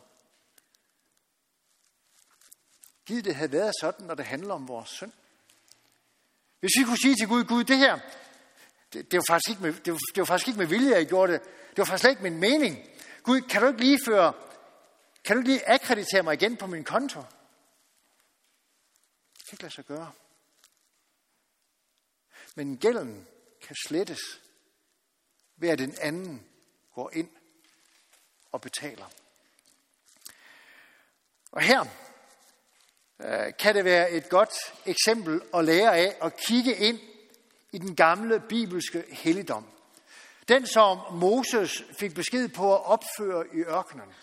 Givet 3.06 3.26
det 3.26 3.36
havde 3.36 3.52
været 3.52 3.74
sådan, 3.82 4.06
når 4.06 4.16
det 4.16 4.26
handler 4.26 4.54
om 4.54 4.68
vores 4.68 4.90
synd. 4.90 5.12
Hvis 6.60 6.72
vi 6.80 6.84
kunne 6.84 6.98
sige 6.98 7.16
til 7.16 7.28
Gud, 7.28 7.44
Gud, 7.44 7.64
det 7.64 7.78
her, 7.78 8.00
det, 8.94 9.12
det, 9.12 9.18
var 9.18 9.24
faktisk 9.28 9.50
ikke 9.50 9.62
med, 9.62 9.74
det, 9.74 9.94
var, 9.94 10.00
det 10.16 10.18
var 10.18 10.26
faktisk 10.26 10.48
ikke 10.48 10.60
med 10.60 10.68
vilje, 10.68 10.96
jeg 10.96 11.08
gjorde 11.08 11.34
det. 11.34 11.42
Det 11.42 11.78
var 11.78 11.86
faktisk 11.86 12.02
slet 12.02 12.12
ikke 12.12 12.24
min 12.24 12.40
mening. 12.40 12.90
Gud, 13.24 13.42
kan 13.42 13.62
du 13.62 13.68
ikke 13.68 13.80
lige 13.80 14.00
føre, 14.06 14.34
kan 15.26 15.36
du 15.36 15.40
ikke 15.40 15.52
lige 15.52 15.70
akkreditere 15.70 16.24
mig 16.24 16.34
igen 16.34 16.58
på 16.58 16.68
min 16.68 16.84
konto? 16.84 17.20
Det 19.38 19.46
kan 19.50 19.54
ikke 19.54 19.64
lade 19.64 19.74
sig 19.74 19.86
gøre. 19.86 20.12
Men 22.56 22.78
gælden 22.78 23.28
kan 23.62 23.76
slettes 23.88 24.20
ved 25.58 25.70
at 25.70 25.80
den 25.80 25.96
anden 26.02 26.48
går 26.96 27.12
ind 27.14 27.30
og 28.52 28.62
betaler. 28.62 29.06
Og 31.52 31.62
her 31.62 31.86
øh, 33.20 33.54
kan 33.60 33.76
det 33.76 33.86
være 33.86 34.12
et 34.12 34.30
godt 34.30 34.54
eksempel 34.86 35.42
at 35.54 35.66
lære 35.66 35.98
af 35.98 36.18
at 36.22 36.38
kigge 36.38 36.76
ind 36.76 37.00
i 37.72 37.78
den 37.78 37.96
gamle 37.96 38.40
bibelske 38.50 39.04
helligdom. 39.10 39.66
Den, 40.48 40.68
som 40.68 41.00
Moses 41.12 41.84
fik 42.00 42.16
besked 42.16 42.48
på 42.48 42.76
at 42.76 42.86
opføre 42.86 43.46
i 43.54 43.58
ørkenen. 43.58 44.14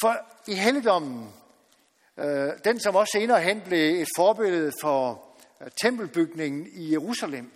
For 0.00 0.16
i 0.46 0.54
helligdommen, 0.54 1.34
øh, 2.16 2.50
den 2.64 2.80
som 2.80 2.96
også 2.96 3.10
senere 3.12 3.42
hen 3.42 3.60
blev 3.60 4.02
et 4.02 4.08
forbillede 4.16 4.72
for 4.82 5.24
øh, 5.60 5.70
tempelbygningen 5.82 6.66
i 6.72 6.92
Jerusalem, 6.92 7.52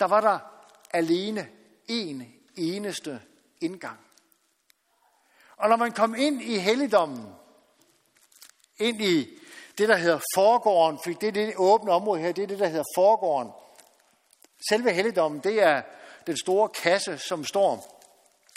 der 0.00 0.06
var 0.06 0.20
der 0.20 0.38
alene 0.90 1.48
en 1.88 2.34
eneste 2.56 3.20
indgang. 3.60 3.98
Og 5.56 5.68
når 5.68 5.76
man 5.76 5.92
kom 5.92 6.14
ind 6.14 6.42
i 6.42 6.58
helligdommen, 6.58 7.26
ind 8.78 9.02
i 9.02 9.39
det, 9.78 9.88
der 9.88 9.96
hedder 9.96 10.20
forgården, 10.34 10.98
fordi 11.02 11.16
det 11.20 11.28
er 11.28 11.46
det 11.46 11.54
åbne 11.56 11.92
område 11.92 12.20
her, 12.20 12.32
det 12.32 12.42
er 12.42 12.46
det, 12.46 12.58
der 12.58 12.68
hedder 12.68 12.84
forgården. 12.96 13.52
Selve 14.70 14.92
helligdommen, 14.92 15.40
det 15.40 15.62
er 15.62 15.82
den 16.26 16.36
store 16.36 16.68
kasse, 16.68 17.18
som 17.18 17.44
står 17.44 18.00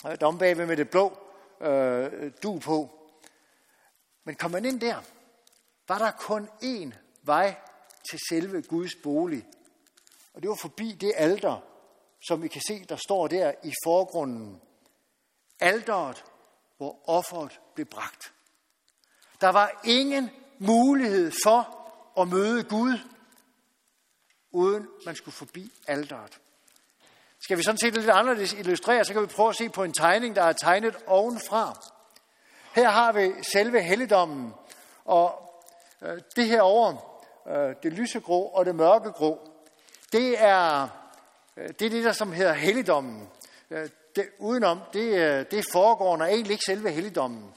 øh, 0.08 0.20
derom 0.20 0.38
bagved 0.38 0.66
med 0.66 0.78
det 0.78 0.90
blå 0.90 1.18
øh, 1.62 2.32
du 2.44 2.60
på. 2.60 2.90
Men 4.24 4.36
kom 4.36 4.52
man 4.52 4.66
ind 4.66 4.80
der, 4.80 5.02
var 5.88 5.98
der 5.98 6.12
kun 6.12 6.50
én 6.64 6.94
vej 7.24 7.56
til 8.10 8.20
selve 8.30 8.62
Guds 8.62 8.92
bolig. 9.04 9.46
Og 10.34 10.42
det 10.42 10.50
var 10.50 10.56
forbi 10.56 10.92
det 10.92 11.14
alter, 11.16 11.64
som 12.28 12.44
I 12.44 12.48
kan 12.48 12.62
se, 12.68 12.86
der 12.90 12.96
står 12.96 13.28
der 13.28 13.54
i 13.64 13.72
forgrunden. 13.84 14.62
Alteret, 15.60 16.26
hvor 16.78 17.10
offeret 17.10 17.60
blev 17.76 17.86
bragt. 17.86 18.34
Der 19.42 19.50
var 19.50 19.82
ingen 19.86 20.30
mulighed 20.68 21.32
for 21.44 21.80
at 22.22 22.28
møde 22.28 22.64
Gud, 22.64 23.00
uden 24.52 24.88
man 25.06 25.16
skulle 25.16 25.36
forbi 25.36 25.72
alderet. 25.88 26.40
Skal 27.44 27.58
vi 27.58 27.64
sådan 27.64 27.78
set 27.78 27.94
lidt 27.94 28.10
anderledes 28.10 28.54
illustrere, 28.54 29.06
så 29.06 29.14
kan 29.14 29.22
vi 29.22 29.28
prøve 29.28 29.50
at 29.50 29.56
se 29.56 29.70
på 29.70 29.84
en 29.84 29.94
tegning, 29.94 30.36
der 30.36 30.44
er 30.44 30.54
tegnet 30.54 30.96
ovenfra. 31.08 31.80
Her 32.76 32.90
har 32.90 33.12
vi 33.12 33.32
selve 33.54 33.82
helligdommen, 33.82 34.54
og 35.06 35.54
øh, 36.02 36.22
det 36.36 36.46
her 36.46 36.62
over, 36.62 36.96
øh, 37.48 37.76
det 37.84 37.94
lysegrå 37.94 38.44
og 38.44 38.66
det 38.66 38.76
mørkegrå, 38.76 39.50
det 40.12 40.44
er, 40.44 40.88
øh, 41.58 41.70
det 41.80 41.82
er 41.86 41.90
det, 41.90 42.04
der 42.04 42.12
som 42.12 42.32
hedder 42.32 42.54
helligdommen. 42.54 43.30
Det, 44.16 44.30
udenom, 44.40 44.80
det, 44.94 45.52
det 45.52 45.66
foregår, 45.72 46.18
når 46.18 46.26
egentlig 46.26 46.52
ikke 46.52 46.66
selve 46.66 46.92
helligdommen. 46.92 47.54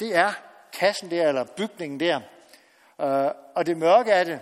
Det 0.00 0.16
er 0.16 0.32
kassen 0.74 1.10
der, 1.10 1.28
eller 1.28 1.44
bygningen 1.44 2.00
der. 2.00 2.20
Øh, 3.00 3.30
og 3.54 3.66
det 3.66 3.76
mørke 3.76 4.12
af 4.12 4.24
det, 4.24 4.40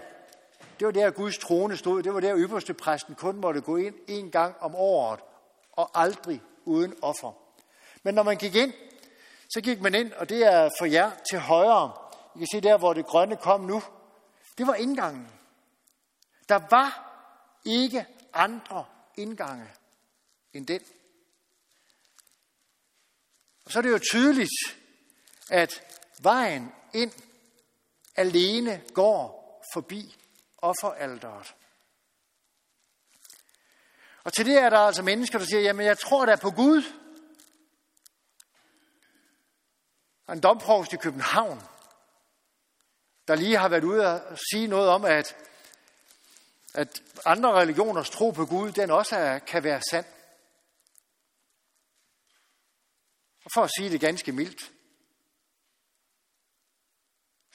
det 0.79 0.87
var 0.87 0.93
der 0.93 1.11
Guds 1.11 1.39
trone 1.39 1.77
stod. 1.77 2.03
Det 2.03 2.15
var 2.15 2.21
der 2.21 2.37
ypperste 2.37 2.75
præsten 2.75 3.15
kun 3.15 3.37
måtte 3.37 3.61
gå 3.61 3.77
ind 3.77 3.95
en 4.09 4.31
gang 4.31 4.55
om 4.61 4.75
året, 4.75 5.21
og 5.73 5.91
aldrig 5.95 6.43
uden 6.65 6.95
offer. 7.03 7.33
Men 8.03 8.15
når 8.15 8.23
man 8.23 8.37
gik 8.37 8.55
ind, 8.55 8.73
Så 9.55 9.61
gik 9.61 9.81
man 9.81 9.95
ind, 9.95 10.13
og 10.13 10.29
det 10.29 10.47
er 10.47 10.71
for 10.79 10.85
jer 10.85 11.11
til 11.31 11.39
højre. 11.39 11.93
I 12.35 12.39
kan 12.39 12.47
se 12.53 12.61
der, 12.61 12.79
hvor 12.79 12.93
det 12.93 13.07
grønne 13.07 13.37
kom 13.37 13.61
nu. 13.61 13.83
Det 14.59 14.67
var 14.67 14.75
indgangen. 14.75 15.29
Der 16.49 16.61
var 16.71 17.13
ikke 17.65 18.07
andre 18.33 18.85
indgange 19.17 19.67
end 20.53 20.67
den. 20.67 20.81
Og 23.65 23.73
så 23.73 23.79
er 23.79 23.83
det 23.83 23.91
jo 23.91 23.99
tydeligt, 23.99 24.51
at 25.51 25.92
vejen 26.23 26.73
ind 26.95 27.13
alene 28.17 28.85
går 28.95 29.43
forbi 29.75 30.17
offeralderet. 30.59 31.55
Og 34.25 34.33
til 34.33 34.47
det 34.47 34.59
er 34.59 34.71
der 34.71 34.79
altså 34.79 35.03
mennesker, 35.03 35.39
der 35.39 35.45
siger, 35.47 35.61
jamen 35.61 35.87
jeg 35.87 35.99
tror 35.99 36.27
da 36.27 36.37
på 36.37 36.51
Gud. 36.51 36.83
Og 40.27 40.35
en 40.35 40.43
domprovst 40.43 40.93
i 40.93 40.97
København, 40.97 41.63
der 43.29 43.35
lige 43.35 43.57
har 43.57 43.69
været 43.69 43.85
ude 43.85 44.23
og 44.29 44.39
sige 44.53 44.67
noget 44.67 44.89
om, 44.89 45.05
at, 45.05 45.37
at 46.75 47.03
andre 47.25 47.53
religioners 47.53 48.11
tro 48.11 48.31
på 48.31 48.47
Gud, 48.47 48.73
den 48.73 48.91
også 48.91 49.17
er, 49.17 49.39
kan 49.39 49.65
være 49.65 49.81
sand. 49.91 50.07
Og 53.45 53.51
for 53.55 53.63
at 53.63 53.71
sige 53.79 53.91
det 53.91 54.01
ganske 54.01 54.33
mildt, 54.33 54.73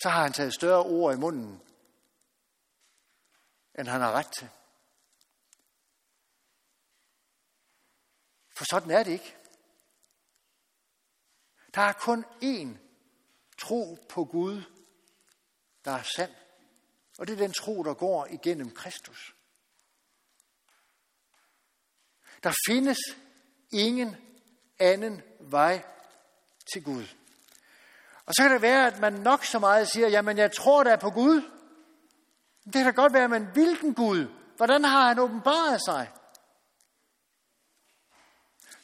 så 0.02 0.10
har 0.10 0.22
han 0.22 0.34
taget 0.34 0.54
større 0.54 0.84
ord 0.84 1.16
i 1.16 1.20
munden, 1.20 1.62
end 3.80 3.88
han 3.88 4.02
har 4.02 4.12
ret 4.12 4.32
til. 4.32 4.50
For 8.58 8.66
sådan 8.70 8.92
er 8.92 9.04
det 9.04 9.12
ikke. 9.12 9.38
Der 11.74 11.82
er 11.82 11.94
kun 11.94 12.26
én 12.26 12.78
tro 13.58 13.98
på 14.10 14.26
Gud, 14.26 14.64
der 15.86 15.92
er 15.92 16.04
sand. 16.16 16.32
Og 17.18 17.28
det 17.28 17.34
er 17.34 17.38
den 17.38 17.54
tro, 17.54 17.84
der 17.84 17.94
går 17.94 18.26
igennem 18.26 18.74
Kristus. 18.76 19.36
Der 22.44 22.54
findes 22.68 22.98
ingen 23.72 24.16
anden 24.80 25.22
vej 25.40 25.86
til 26.74 26.84
Gud. 26.84 27.08
Og 28.28 28.34
så 28.34 28.44
kan 28.44 28.52
det 28.52 28.62
være, 28.62 28.88
at 28.88 29.00
man 29.00 29.14
nok 29.14 29.46
så 29.46 29.60
meget 29.60 29.88
siger, 29.88 30.08
jamen 30.08 30.38
jeg 30.38 30.52
tror 30.52 30.84
da 30.84 30.96
på 30.96 31.10
Gud. 31.10 31.42
Det 32.66 32.74
kan 32.74 32.86
da 32.86 32.92
godt 32.92 33.14
være, 33.14 33.28
men 33.28 33.48
hvilken 33.54 33.94
Gud? 33.94 34.28
Hvordan 34.58 34.84
har 34.84 35.08
han 35.08 35.20
åbenbaret 35.20 35.82
sig? 35.86 36.10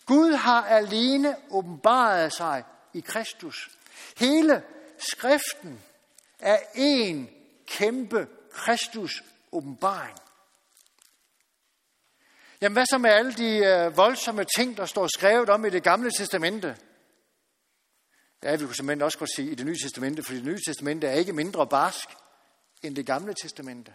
Gud 0.05 0.33
har 0.33 0.63
alene 0.63 1.35
åbenbaret 1.49 2.33
sig 2.33 2.63
i 2.93 2.99
Kristus. 2.99 3.71
Hele 4.17 4.63
skriften 4.97 5.81
er 6.39 6.57
en 6.75 7.29
kæmpe 7.67 8.27
Kristus 8.51 9.23
åbenbaring. 9.51 10.17
Jamen 12.61 12.73
hvad 12.73 12.85
så 12.85 12.97
med 12.97 13.09
alle 13.09 13.33
de 13.33 13.57
øh, 13.57 13.97
voldsomme 13.97 14.45
ting, 14.57 14.77
der 14.77 14.85
står 14.85 15.07
skrevet 15.07 15.49
om 15.49 15.65
i 15.65 15.69
det 15.69 15.83
gamle 15.83 16.11
testamente? 16.17 16.77
Ja, 18.43 18.55
vi 18.55 18.65
kunne 18.65 18.75
simpelthen 18.75 19.01
også 19.01 19.17
godt 19.17 19.35
sige 19.35 19.51
i 19.51 19.55
det 19.55 19.65
nye 19.65 19.77
testamente, 19.83 20.23
for 20.23 20.33
det 20.33 20.43
nye 20.43 20.59
testamente 20.67 21.07
er 21.07 21.13
ikke 21.13 21.33
mindre 21.33 21.67
barsk 21.67 22.09
end 22.83 22.95
det 22.95 23.05
gamle 23.05 23.33
testamente. 23.33 23.93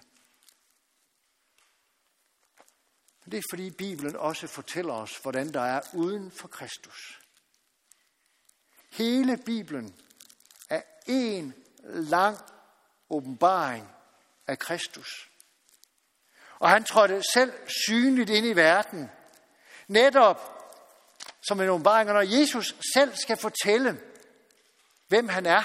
Det 3.24 3.38
er 3.38 3.42
fordi 3.50 3.70
Bibelen 3.70 4.16
også 4.16 4.46
fortæller 4.46 4.92
os, 4.92 5.16
hvordan 5.22 5.52
der 5.52 5.60
er 5.60 5.80
uden 5.94 6.30
for 6.30 6.48
Kristus. 6.48 7.20
Hele 8.90 9.36
Bibelen 9.36 9.94
er 10.68 10.82
en 11.06 11.54
lang 11.84 12.38
åbenbaring 13.10 13.88
af 14.46 14.58
Kristus. 14.58 15.30
Og 16.58 16.70
han 16.70 16.84
trådte 16.84 17.22
selv 17.34 17.52
synligt 17.86 18.30
ind 18.30 18.46
i 18.46 18.52
verden, 18.52 19.10
netop 19.88 20.58
som 21.48 21.60
en 21.60 21.68
åbenbaring, 21.68 22.10
når 22.10 22.38
Jesus 22.38 22.76
selv 22.94 23.16
skal 23.16 23.36
fortælle, 23.36 24.00
hvem 25.08 25.28
han 25.28 25.46
er. 25.46 25.62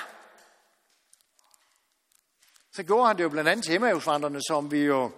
Så 2.72 2.84
gjorde 2.84 3.08
han 3.08 3.18
det 3.18 3.24
jo 3.24 3.30
blandt 3.30 3.50
andet 3.50 3.66
til 3.66 3.76
Emmausvandrene, 3.76 4.42
som 4.48 4.72
vi 4.72 4.80
jo 4.80 5.12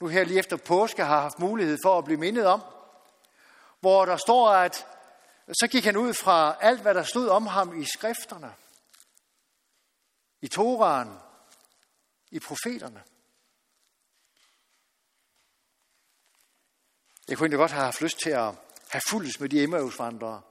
nu 0.00 0.08
her 0.08 0.24
lige 0.24 0.38
efter 0.38 0.56
påske 0.56 1.04
har 1.04 1.20
haft 1.20 1.38
mulighed 1.38 1.78
for 1.84 1.98
at 1.98 2.04
blive 2.04 2.20
mindet 2.20 2.46
om, 2.46 2.62
hvor 3.80 4.04
der 4.04 4.16
står, 4.16 4.48
at 4.48 4.86
så 5.52 5.68
gik 5.70 5.84
han 5.84 5.96
ud 5.96 6.14
fra 6.14 6.56
alt, 6.60 6.80
hvad 6.80 6.94
der 6.94 7.02
stod 7.02 7.28
om 7.28 7.46
ham 7.46 7.80
i 7.80 7.84
skrifterne, 7.84 8.54
i 10.40 10.48
Toraen, 10.48 11.18
i 12.30 12.40
profeterne. 12.40 13.02
Jeg 17.28 17.36
kunne 17.36 17.44
egentlig 17.44 17.58
godt 17.58 17.70
have 17.70 17.84
haft 17.84 18.00
lyst 18.00 18.18
til 18.18 18.30
at 18.30 18.54
have 18.90 19.02
fuldt 19.08 19.40
med 19.40 19.48
de 19.48 19.62
Emmausvandrere. 19.62 20.42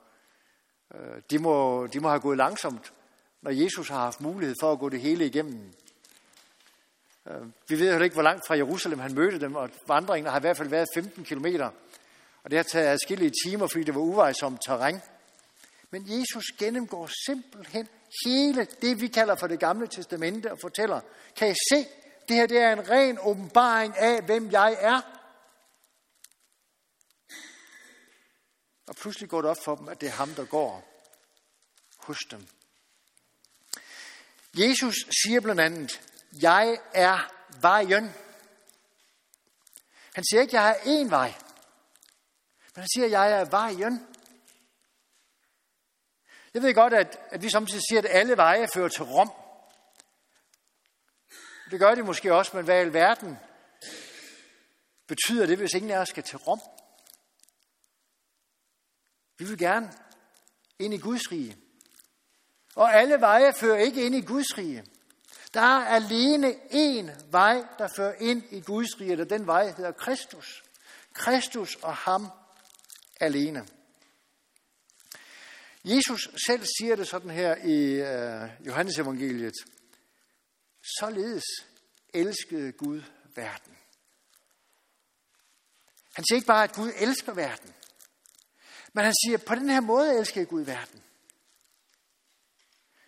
Øh, 0.93 1.21
de 1.29 1.39
må, 1.39 1.87
de 1.87 1.99
må 1.99 2.09
have 2.09 2.21
gået 2.21 2.37
langsomt, 2.37 2.93
når 3.41 3.51
Jesus 3.51 3.89
har 3.89 3.99
haft 3.99 4.21
mulighed 4.21 4.55
for 4.61 4.71
at 4.71 4.79
gå 4.79 4.89
det 4.89 5.01
hele 5.01 5.25
igennem. 5.25 5.73
Øh, 7.27 7.41
vi 7.67 7.79
ved 7.79 7.89
heller 7.89 8.03
ikke, 8.03 8.13
hvor 8.13 8.23
langt 8.23 8.47
fra 8.47 8.55
Jerusalem 8.55 8.99
han 8.99 9.13
mødte 9.13 9.39
dem, 9.39 9.55
og 9.55 9.69
vandringen 9.87 10.31
har 10.31 10.39
i 10.39 10.41
hvert 10.41 10.57
fald 10.57 10.69
været 10.69 10.87
15 10.93 11.23
kilometer. 11.23 11.71
Og 12.43 12.51
det 12.51 12.57
har 12.57 12.63
taget 12.63 12.87
adskillige 12.87 13.31
timer, 13.45 13.67
fordi 13.67 13.83
det 13.83 13.95
var 13.95 14.01
uvejsomt 14.01 14.61
terræn. 14.65 15.01
Men 15.91 16.19
Jesus 16.19 16.45
gennemgår 16.59 17.09
simpelthen 17.25 17.87
hele 18.25 18.67
det, 18.81 19.01
vi 19.01 19.07
kalder 19.07 19.35
for 19.35 19.47
det 19.47 19.59
gamle 19.59 19.87
testamente, 19.87 20.51
og 20.51 20.57
fortæller, 20.61 21.01
kan 21.35 21.51
I 21.51 21.55
se, 21.71 21.85
det 22.27 22.35
her 22.35 22.47
det 22.47 22.57
er 22.57 22.73
en 22.73 22.89
ren 22.89 23.17
åbenbaring 23.21 23.97
af, 23.97 24.23
hvem 24.23 24.51
jeg 24.51 24.77
er. 24.79 25.01
Og 28.87 28.95
pludselig 28.95 29.29
går 29.29 29.41
det 29.41 29.49
op 29.49 29.63
for 29.63 29.75
dem, 29.75 29.87
at 29.87 30.01
det 30.01 30.07
er 30.07 30.13
ham, 30.13 30.29
der 30.29 30.45
går 30.45 30.87
hos 31.97 32.19
dem. 32.31 32.47
Jesus 34.57 34.95
siger 35.23 35.41
blandt 35.41 35.61
andet, 35.61 36.01
jeg 36.41 36.79
er 36.93 37.33
vejen. 37.61 38.03
Han 40.15 40.23
siger 40.23 40.41
ikke, 40.41 40.55
jeg 40.55 40.63
har 40.63 40.73
én 40.75 41.09
vej. 41.09 41.33
Men 42.75 42.81
han 42.81 42.87
siger, 42.95 43.07
jeg 43.07 43.31
er 43.31 43.45
vejen. 43.45 44.07
Jeg 46.53 46.61
ved 46.61 46.73
godt, 46.73 46.93
at, 46.93 47.19
at 47.29 47.41
vi 47.41 47.49
samtidig 47.49 47.81
siger, 47.89 47.99
at 48.01 48.07
alle 48.09 48.37
veje 48.37 48.67
fører 48.73 48.87
til 48.87 49.03
Rom. 49.03 49.31
Det 51.71 51.79
gør 51.79 51.95
de 51.95 52.03
måske 52.03 52.33
også, 52.33 52.55
men 52.55 52.65
hvad 52.65 52.77
i 52.77 52.79
alverden 52.79 53.37
betyder 55.07 55.45
det, 55.45 55.57
hvis 55.57 55.73
ingen 55.73 55.91
af 55.91 55.97
os 55.97 56.09
skal 56.09 56.23
til 56.23 56.37
Rom? 56.37 56.61
Vi 59.37 59.45
vil 59.45 59.57
gerne 59.57 59.93
ind 60.79 60.93
i 60.93 60.97
Guds 60.97 61.31
rige. 61.31 61.57
Og 62.75 62.95
alle 62.95 63.21
veje 63.21 63.53
fører 63.53 63.77
ikke 63.77 64.05
ind 64.05 64.15
i 64.15 64.21
Guds 64.21 64.57
rige. 64.57 64.83
Der 65.53 65.61
er 65.61 65.85
alene 65.85 66.53
én 66.71 67.11
vej, 67.31 67.63
der 67.77 67.87
fører 67.95 68.15
ind 68.19 68.43
i 68.51 68.61
Guds 68.61 69.01
rige, 69.01 69.21
og 69.21 69.29
den 69.29 69.47
vej 69.47 69.71
hedder 69.71 69.91
Kristus. 69.91 70.63
Kristus 71.13 71.75
og 71.75 71.95
ham 71.95 72.27
alene. 73.19 73.67
Jesus 75.83 76.29
selv 76.47 76.65
siger 76.79 76.95
det 76.95 77.07
sådan 77.07 77.29
her 77.29 77.55
i 77.55 78.01
uh, 78.01 78.67
Johannes 78.67 78.97
evangeliet. 78.97 79.53
Således 80.99 81.43
elskede 82.13 82.71
Gud 82.71 83.01
verden. 83.35 83.77
Han 86.13 86.25
siger 86.25 86.35
ikke 86.35 86.47
bare, 86.47 86.63
at 86.63 86.75
Gud 86.75 86.91
elsker 86.95 87.33
verden. 87.33 87.73
Men 88.93 89.03
han 89.03 89.13
siger, 89.25 89.37
på 89.37 89.55
den 89.55 89.69
her 89.69 89.81
måde 89.81 90.17
elsker 90.17 90.45
Gud 90.45 90.61
verden. 90.61 91.03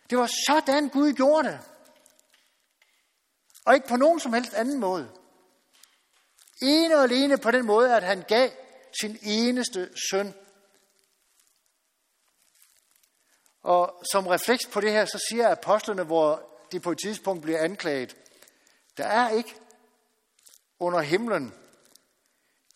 Det 0.09 0.17
var 0.17 0.29
sådan 0.47 0.89
Gud 0.89 1.13
gjorde 1.13 1.47
det. 1.47 1.59
Og 3.65 3.75
ikke 3.75 3.87
på 3.87 3.95
nogen 3.95 4.19
som 4.19 4.33
helst 4.33 4.53
anden 4.53 4.79
måde. 4.79 5.11
Ene 6.61 6.95
og 6.95 7.03
alene 7.03 7.37
på 7.37 7.51
den 7.51 7.65
måde, 7.65 7.95
at 7.95 8.03
han 8.03 8.23
gav 8.27 8.49
sin 9.01 9.17
eneste 9.21 9.89
søn. 10.09 10.33
Og 13.61 14.03
som 14.11 14.27
refleks 14.27 14.65
på 14.65 14.81
det 14.81 14.91
her, 14.91 15.05
så 15.05 15.25
siger 15.29 15.49
apostlene, 15.49 16.03
hvor 16.03 16.49
de 16.71 16.79
på 16.79 16.91
et 16.91 16.97
tidspunkt 17.03 17.41
bliver 17.41 17.59
anklaget, 17.59 18.17
der 18.97 19.05
er 19.05 19.29
ikke 19.29 19.55
under 20.79 20.99
himlen 21.01 21.53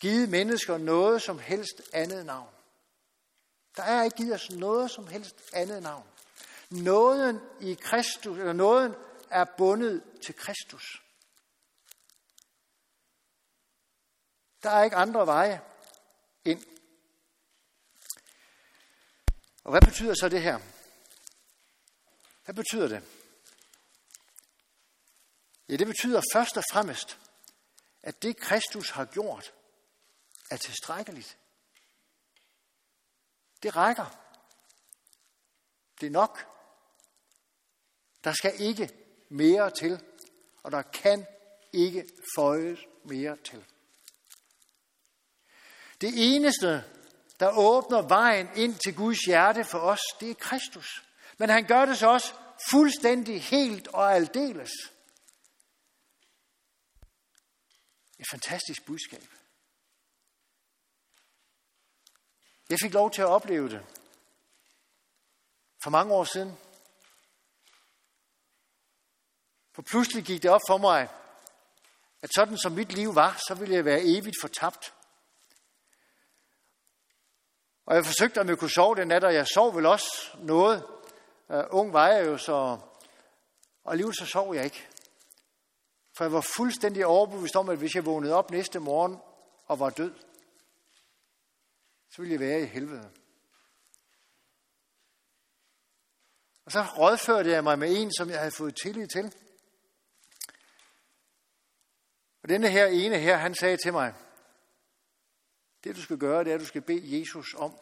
givet 0.00 0.28
mennesker 0.28 0.78
noget 0.78 1.22
som 1.22 1.38
helst 1.38 1.82
andet 1.92 2.26
navn. 2.26 2.48
Der 3.76 3.82
er 3.82 4.02
ikke 4.02 4.16
givet 4.16 4.34
os 4.34 4.50
noget 4.50 4.90
som 4.90 5.06
helst 5.06 5.42
andet 5.52 5.82
navn. 5.82 6.06
Nåden 6.70 7.40
i 7.60 7.74
Kristus, 7.74 8.38
eller 8.38 8.52
nåden 8.52 8.94
er 9.30 9.44
bundet 9.44 10.20
til 10.22 10.34
Kristus. 10.34 11.02
Der 14.62 14.70
er 14.70 14.84
ikke 14.84 14.96
andre 14.96 15.26
veje 15.26 15.62
ind. 16.44 16.64
Og 19.64 19.70
hvad 19.70 19.80
betyder 19.80 20.14
så 20.14 20.28
det 20.28 20.42
her? 20.42 20.58
Hvad 22.44 22.54
betyder 22.54 22.88
det? 22.88 23.02
Ja, 25.68 25.76
det 25.76 25.86
betyder 25.86 26.22
først 26.32 26.56
og 26.56 26.64
fremmest, 26.72 27.18
at 28.02 28.22
det 28.22 28.36
Kristus 28.36 28.90
har 28.90 29.04
gjort, 29.04 29.52
er 30.50 30.56
tilstrækkeligt. 30.56 31.38
Det 33.62 33.76
rækker. 33.76 34.18
Det 36.00 36.06
er 36.06 36.10
nok. 36.10 36.57
Der 38.24 38.32
skal 38.32 38.52
ikke 38.58 38.90
mere 39.28 39.70
til, 39.70 40.02
og 40.62 40.72
der 40.72 40.82
kan 40.82 41.26
ikke 41.72 42.08
føjes 42.36 42.78
mere 43.04 43.36
til. 43.36 43.64
Det 46.00 46.34
eneste, 46.34 46.84
der 47.40 47.58
åbner 47.58 48.02
vejen 48.02 48.48
ind 48.56 48.74
til 48.74 48.96
Guds 48.96 49.18
hjerte 49.18 49.64
for 49.64 49.78
os, 49.78 50.00
det 50.20 50.30
er 50.30 50.34
Kristus. 50.34 51.04
Men 51.38 51.50
han 51.50 51.66
gør 51.66 51.84
det 51.84 51.98
så 51.98 52.08
også 52.08 52.34
fuldstændig 52.70 53.42
helt 53.42 53.88
og 53.88 54.14
aldeles. 54.14 54.70
Et 58.18 58.26
fantastisk 58.30 58.86
budskab. 58.86 59.24
Jeg 62.70 62.78
fik 62.82 62.92
lov 62.92 63.10
til 63.10 63.22
at 63.22 63.28
opleve 63.28 63.68
det 63.68 63.86
for 65.82 65.90
mange 65.90 66.14
år 66.14 66.24
siden. 66.24 66.58
For 69.78 69.82
pludselig 69.82 70.24
gik 70.24 70.42
det 70.42 70.50
op 70.50 70.60
for 70.68 70.78
mig, 70.78 71.08
at 72.22 72.30
sådan 72.34 72.58
som 72.58 72.72
mit 72.72 72.92
liv 72.92 73.14
var, 73.14 73.40
så 73.48 73.54
ville 73.54 73.74
jeg 73.74 73.84
være 73.84 74.00
evigt 74.02 74.36
fortabt. 74.40 74.94
Og 77.86 77.94
jeg 77.96 78.04
forsøgte, 78.04 78.40
om 78.40 78.48
jeg 78.48 78.58
kunne 78.58 78.70
sove 78.70 78.96
den 78.96 79.08
nat, 79.08 79.24
og 79.24 79.34
jeg 79.34 79.46
sov 79.46 79.76
vel 79.76 79.86
også 79.86 80.36
noget. 80.38 80.84
Uh, 81.48 81.64
ung 81.70 81.92
var 81.92 82.08
jeg 82.08 82.26
jo, 82.26 82.38
så... 82.38 82.52
Og 83.84 83.92
alligevel 83.92 84.14
så 84.14 84.26
sov 84.26 84.54
jeg 84.54 84.64
ikke. 84.64 84.88
For 86.16 86.24
jeg 86.24 86.32
var 86.32 86.40
fuldstændig 86.56 87.06
overbevist 87.06 87.56
om, 87.56 87.68
at 87.68 87.78
hvis 87.78 87.94
jeg 87.94 88.06
vågnede 88.06 88.34
op 88.34 88.50
næste 88.50 88.78
morgen 88.78 89.18
og 89.66 89.80
var 89.80 89.90
død, 89.90 90.14
så 92.10 92.22
ville 92.22 92.32
jeg 92.32 92.40
være 92.40 92.60
i 92.60 92.66
helvede. 92.66 93.10
Og 96.64 96.72
så 96.72 96.82
rådførte 96.98 97.50
jeg 97.50 97.64
mig 97.64 97.78
med 97.78 97.96
en, 98.00 98.12
som 98.14 98.30
jeg 98.30 98.38
havde 98.38 98.52
fået 98.52 98.76
tillid 98.82 99.06
til. 99.06 99.32
Og 102.48 102.52
denne 102.52 102.70
her 102.70 102.86
ene 102.86 103.18
her, 103.18 103.36
han 103.36 103.54
sagde 103.54 103.76
til 103.76 103.92
mig, 103.92 104.14
det 105.84 105.96
du 105.96 106.02
skal 106.02 106.18
gøre, 106.18 106.44
det 106.44 106.50
er, 106.50 106.54
at 106.54 106.60
du 106.60 106.66
skal 106.66 106.82
bede 106.82 107.20
Jesus 107.20 107.54
om 107.54 107.74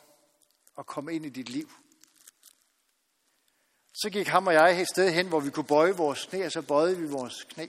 at 0.78 0.86
komme 0.86 1.14
ind 1.14 1.26
i 1.26 1.28
dit 1.28 1.48
liv. 1.48 1.70
Så 3.94 4.10
gik 4.12 4.26
ham 4.26 4.46
og 4.46 4.54
jeg 4.54 4.80
et 4.80 4.88
sted 4.88 5.12
hen, 5.12 5.28
hvor 5.28 5.40
vi 5.40 5.50
kunne 5.50 5.66
bøje 5.66 5.92
vores 5.92 6.24
knæ, 6.24 6.44
og 6.44 6.52
så 6.52 6.62
bøjede 6.62 6.98
vi 6.98 7.06
vores 7.06 7.44
knæ. 7.48 7.66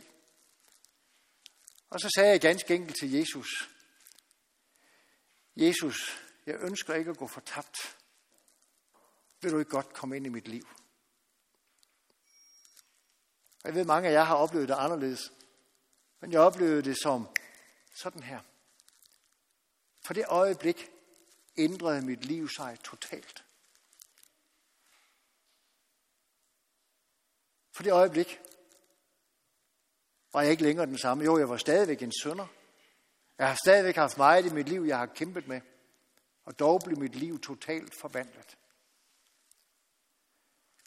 Og 1.89 1.99
så 1.99 2.09
sagde 2.15 2.29
jeg 2.29 2.41
ganske 2.41 2.75
enkelt 2.75 2.97
til 2.99 3.11
Jesus, 3.11 3.69
Jesus, 5.55 6.21
jeg 6.45 6.55
ønsker 6.59 6.93
ikke 6.93 7.11
at 7.11 7.17
gå 7.17 7.27
fortabt. 7.27 7.97
Vil 9.41 9.51
du 9.51 9.59
ikke 9.59 9.71
godt 9.71 9.93
komme 9.93 10.15
ind 10.15 10.25
i 10.25 10.29
mit 10.29 10.47
liv? 10.47 10.67
Jeg 13.63 13.75
ved, 13.75 13.85
mange 13.85 14.09
af 14.09 14.13
jer 14.13 14.23
har 14.23 14.35
oplevet 14.35 14.69
det 14.69 14.75
anderledes. 14.75 15.31
Men 16.19 16.31
jeg 16.31 16.39
oplevede 16.39 16.81
det 16.81 16.97
som 17.01 17.27
sådan 17.95 18.23
her. 18.23 18.39
For 20.05 20.13
det 20.13 20.25
øjeblik 20.27 20.91
ændrede 21.57 22.01
mit 22.01 22.25
liv 22.25 22.49
sig 22.49 22.77
totalt. 22.83 23.43
For 27.75 27.83
det 27.83 27.93
øjeblik 27.93 28.39
var 30.33 30.41
jeg 30.41 30.51
ikke 30.51 30.63
længere 30.63 30.85
den 30.85 30.97
samme. 30.97 31.23
Jo, 31.23 31.37
jeg 31.37 31.49
var 31.49 31.57
stadigvæk 31.57 32.01
en 32.01 32.13
sønder. 32.23 32.47
Jeg 33.37 33.47
har 33.47 33.57
stadigvæk 33.65 33.95
haft 33.95 34.17
meget 34.17 34.45
i 34.45 34.49
mit 34.49 34.69
liv, 34.69 34.81
jeg 34.81 34.97
har 34.97 35.05
kæmpet 35.05 35.47
med. 35.47 35.61
Og 36.45 36.59
dog 36.59 36.81
blev 36.85 36.97
mit 36.97 37.15
liv 37.15 37.41
totalt 37.41 37.93
forvandlet. 38.01 38.57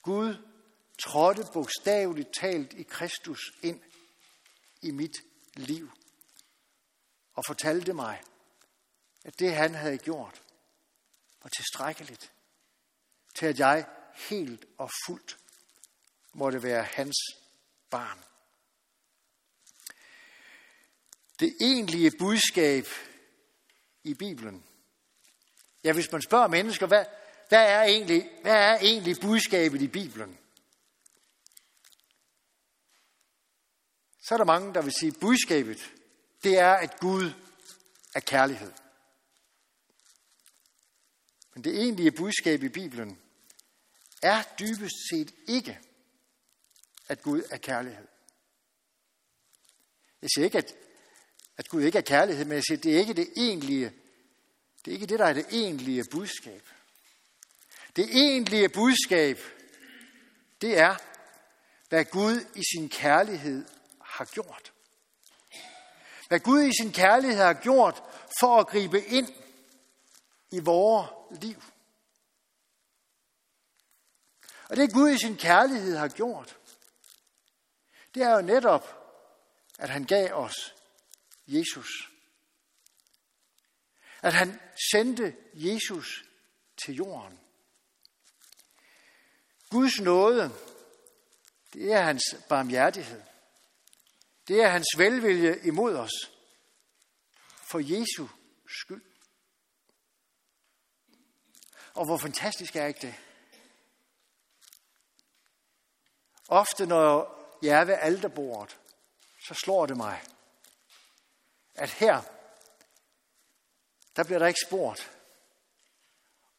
Gud 0.03 0.35
trådte 1.03 1.47
bogstaveligt 1.53 2.35
talt 2.35 2.73
i 2.73 2.83
Kristus 2.83 3.41
ind 3.63 3.83
i 4.83 4.91
mit 4.91 5.23
liv 5.57 5.91
og 7.33 7.45
fortalte 7.47 7.93
mig, 7.93 8.23
at 9.25 9.39
det 9.39 9.55
han 9.55 9.75
havde 9.75 9.99
gjort 9.99 10.43
var 11.43 11.51
tilstrækkeligt 11.51 12.33
til, 13.35 13.47
at 13.47 13.59
jeg 13.59 13.87
helt 14.15 14.65
og 14.79 14.91
fuldt 15.07 15.39
måtte 16.33 16.63
være 16.63 16.83
hans 16.83 17.17
barn. 17.91 18.25
Det 21.41 21.57
egentlige 21.61 22.13
budskab 22.19 22.87
i 24.05 24.15
Bibelen. 24.15 24.65
Ja, 25.85 25.93
hvis 25.93 26.13
man 26.13 26.23
spørger 26.23 26.49
mennesker, 26.49 26.87
hvad, 26.87 27.05
hvad, 27.49 27.71
er, 27.71 27.83
egentlig, 27.83 28.31
hvad 28.43 28.55
er 28.55 28.79
egentlig 28.79 29.17
budskabet 29.21 29.83
i 29.83 29.89
Bibelen? 29.89 30.39
Så 34.31 34.35
er 34.35 34.39
der 34.39 34.45
mange, 34.45 34.75
der 34.75 34.83
vil 34.83 34.93
sige, 34.93 35.13
at 35.15 35.21
budskabet, 35.21 35.93
det 36.43 36.59
er, 36.59 36.73
at 36.73 37.01
Gud 37.01 37.33
er 38.15 38.21
kærlighed. 38.21 38.73
Men 41.55 41.65
det 41.65 41.79
egentlige 41.79 42.13
budskab 42.13 42.63
i 42.63 42.69
Bibelen 42.69 43.19
er 44.23 44.43
dybest 44.59 44.95
set 45.11 45.35
ikke, 45.49 45.79
at 47.09 47.23
Gud 47.23 47.43
er 47.51 47.57
kærlighed. 47.57 48.07
Jeg 50.23 50.31
siger 50.35 50.45
ikke, 50.45 50.59
at, 50.59 50.75
at 51.57 51.69
Gud 51.69 51.83
ikke 51.83 51.99
er 51.99 52.03
kærlighed, 52.03 52.45
men 52.45 52.55
jeg 52.55 52.63
siger, 52.69 52.79
at 52.79 52.85
det 52.85 52.95
er 52.95 52.99
ikke 52.99 53.15
det 53.15 53.29
egentlige, 53.37 53.93
det 54.85 54.91
er 54.91 54.95
ikke 54.95 55.07
det, 55.07 55.19
der 55.19 55.27
er 55.27 55.33
det 55.33 55.47
egentlige 55.51 56.05
budskab. 56.11 56.69
Det 57.97 58.09
egentlige 58.17 58.69
budskab, 58.69 59.39
det 60.61 60.79
er, 60.79 60.97
hvad 61.89 62.05
Gud 62.05 62.45
i 62.55 62.63
sin 62.75 62.89
kærlighed 62.89 63.80
har 64.21 64.25
gjort. 64.25 64.73
Hvad 66.29 66.41
Gud 66.41 66.63
i 66.63 66.73
sin 66.81 66.93
kærlighed 66.93 67.45
har 67.45 67.53
gjort 67.53 68.03
for 68.41 68.61
at 68.61 68.67
gribe 68.67 69.05
ind 69.05 69.29
i 70.51 70.59
vores 70.59 71.11
liv. 71.43 71.63
Og 74.69 74.77
det 74.77 74.93
Gud 74.93 75.11
i 75.11 75.19
sin 75.19 75.37
kærlighed 75.37 75.97
har 75.97 76.09
gjort, 76.09 76.59
det 78.15 78.23
er 78.23 78.35
jo 78.35 78.41
netop, 78.41 78.85
at 79.79 79.91
han 79.91 80.05
gav 80.05 80.35
os 80.35 80.75
Jesus. 81.47 82.11
At 84.23 84.33
han 84.33 84.61
sendte 84.93 85.37
Jesus 85.55 86.25
til 86.85 86.95
jorden. 86.95 87.41
Guds 89.71 90.01
nåde, 90.01 90.53
det 91.73 91.93
er 91.93 92.03
hans 92.03 92.23
barmhjertighed. 92.49 93.30
Det 94.49 94.63
er 94.63 94.69
hans 94.69 94.87
velvilje 94.97 95.61
imod 95.65 95.97
os. 95.97 96.31
For 97.71 97.79
Jesu 97.79 98.27
skyld. 98.69 99.03
Og 101.95 102.05
hvor 102.05 102.19
fantastisk 102.19 102.77
er 102.77 102.87
ikke 102.87 103.07
det? 103.07 103.15
Ofte 106.49 106.87
når 106.87 107.41
jeg 107.63 107.81
er 107.81 107.85
ved 107.85 107.97
alterbordet, 108.01 108.79
så 109.47 109.55
slår 109.55 109.87
det 109.87 109.97
mig, 109.97 110.23
at 111.75 111.91
her, 111.91 112.23
der 114.17 114.25
bliver 114.25 114.39
der 114.39 114.47
ikke 114.47 114.67
spurgt, 114.67 115.13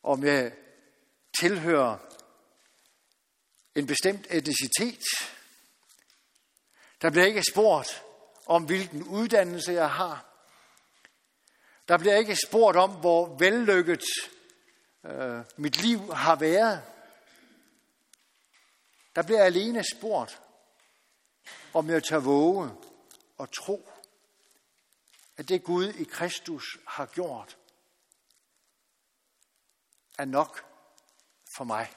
om 0.04 0.24
jeg 0.24 0.54
tilhører 1.40 1.98
en 3.76 3.88
bestemt 3.88 4.28
etnicitet. 4.30 5.04
Der 7.02 7.10
bliver 7.10 7.26
ikke 7.26 7.44
spurgt 7.52 8.04
om, 8.46 8.66
hvilken 8.66 9.04
uddannelse 9.04 9.72
jeg 9.72 9.92
har. 9.92 10.26
Der 11.88 11.98
bliver 11.98 12.16
ikke 12.16 12.36
spurgt 12.48 12.78
om, 12.78 12.92
hvor 12.92 13.38
vellykket 13.38 14.04
øh, 15.04 15.46
mit 15.58 15.82
liv 15.82 16.14
har 16.14 16.36
været. 16.36 16.84
Der 19.16 19.24
bliver 19.24 19.44
alene 19.44 19.84
spurgt, 19.98 20.42
om 21.74 21.90
jeg 21.90 22.04
tør 22.04 22.20
våge 22.20 22.72
og 23.38 23.52
tro, 23.52 23.90
at 25.38 25.50
det 25.50 25.64
Gud 25.64 25.88
i 25.88 26.04
Kristus 26.04 26.78
har 26.88 27.06
gjort, 27.06 27.58
er 30.18 30.26
nok 30.26 30.66
for 31.56 31.64
mig. 31.64 31.94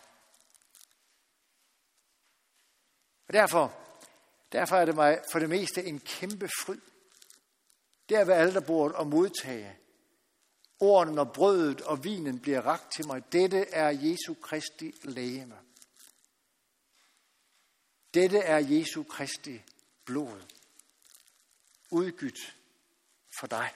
Og 3.28 3.34
derfor, 3.34 3.83
derfor 4.54 4.76
er 4.76 4.84
det 4.84 4.94
mig 4.94 5.20
for 5.32 5.38
det 5.38 5.48
meste 5.48 5.84
en 5.84 6.00
kæmpe 6.00 6.48
fryd. 6.60 6.80
Det 8.08 8.16
er 8.16 8.24
ved 8.24 8.34
alderbordet 8.34 8.96
at 9.00 9.06
modtage 9.06 9.78
ordene, 10.80 11.20
og 11.20 11.32
brødet 11.32 11.80
og 11.80 12.04
vinen 12.04 12.40
bliver 12.40 12.60
ragt 12.60 12.92
til 12.92 13.06
mig. 13.06 13.32
Dette 13.32 13.68
er 13.68 13.88
Jesu 13.88 14.34
Kristi 14.34 14.94
lægeme. 15.02 15.58
Dette 18.14 18.38
er 18.38 18.58
Jesu 18.58 19.02
Kristi 19.02 19.62
blod, 20.04 20.42
udgydt 21.90 22.56
for 23.38 23.46
dig. 23.46 23.74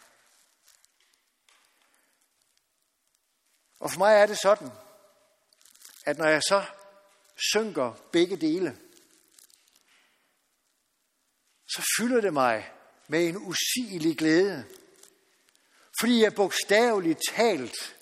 Og 3.79 3.91
for 3.91 3.99
mig 3.99 4.15
er 4.15 4.27
det 4.27 4.39
sådan, 4.43 4.71
at 6.07 6.19
når 6.19 6.29
jeg 6.29 6.43
så 6.43 6.65
synker 7.53 7.93
begge 8.13 8.37
dele, 8.37 8.79
så 11.79 11.85
fylder 11.99 12.21
det 12.21 12.33
mig 12.33 12.73
med 13.09 13.29
en 13.29 13.37
usigelig 13.37 14.19
glæde, 14.19 14.67
fordi 16.01 16.23
jeg 16.23 16.35
bogstaveligt 16.35 17.21
talt 17.29 17.97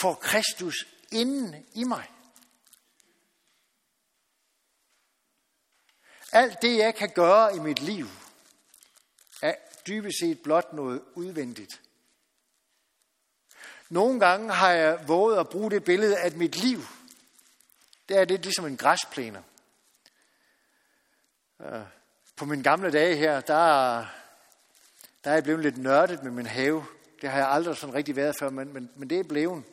får 0.00 0.14
Kristus 0.14 0.86
inden 1.12 1.66
i 1.74 1.84
mig. 1.84 2.10
Alt 6.32 6.62
det, 6.62 6.76
jeg 6.76 6.94
kan 6.94 7.10
gøre 7.14 7.56
i 7.56 7.58
mit 7.58 7.80
liv, 7.82 8.06
er 9.42 9.54
dybest 9.86 10.18
set 10.20 10.42
blot 10.42 10.72
noget 10.72 11.02
udvendigt. 11.14 11.80
Nogle 13.88 14.20
gange 14.20 14.52
har 14.52 14.70
jeg 14.70 15.08
våget 15.08 15.40
at 15.40 15.48
bruge 15.48 15.70
det 15.70 15.84
billede, 15.84 16.18
at 16.18 16.36
mit 16.36 16.56
liv, 16.56 16.78
det 18.08 18.16
er 18.16 18.24
det 18.24 18.40
ligesom 18.40 18.66
en 18.66 18.76
græsplæne. 18.76 19.44
Øh, 21.60 21.86
på 22.36 22.44
mine 22.44 22.62
gamle 22.62 22.90
dage 22.92 23.16
her, 23.16 23.40
der, 23.40 23.96
der 25.24 25.30
er 25.30 25.34
jeg 25.34 25.42
blevet 25.42 25.62
lidt 25.62 25.78
nørdet 25.78 26.22
med 26.22 26.30
min 26.30 26.46
have. 26.46 26.84
Det 27.20 27.30
har 27.30 27.38
jeg 27.38 27.48
aldrig 27.48 27.76
sådan 27.76 27.94
rigtig 27.94 28.16
været 28.16 28.36
før, 28.38 28.50
men, 28.50 28.72
men, 28.72 28.90
men 28.96 29.10
det 29.10 29.20
er 29.20 29.24
blevet. 29.24 29.64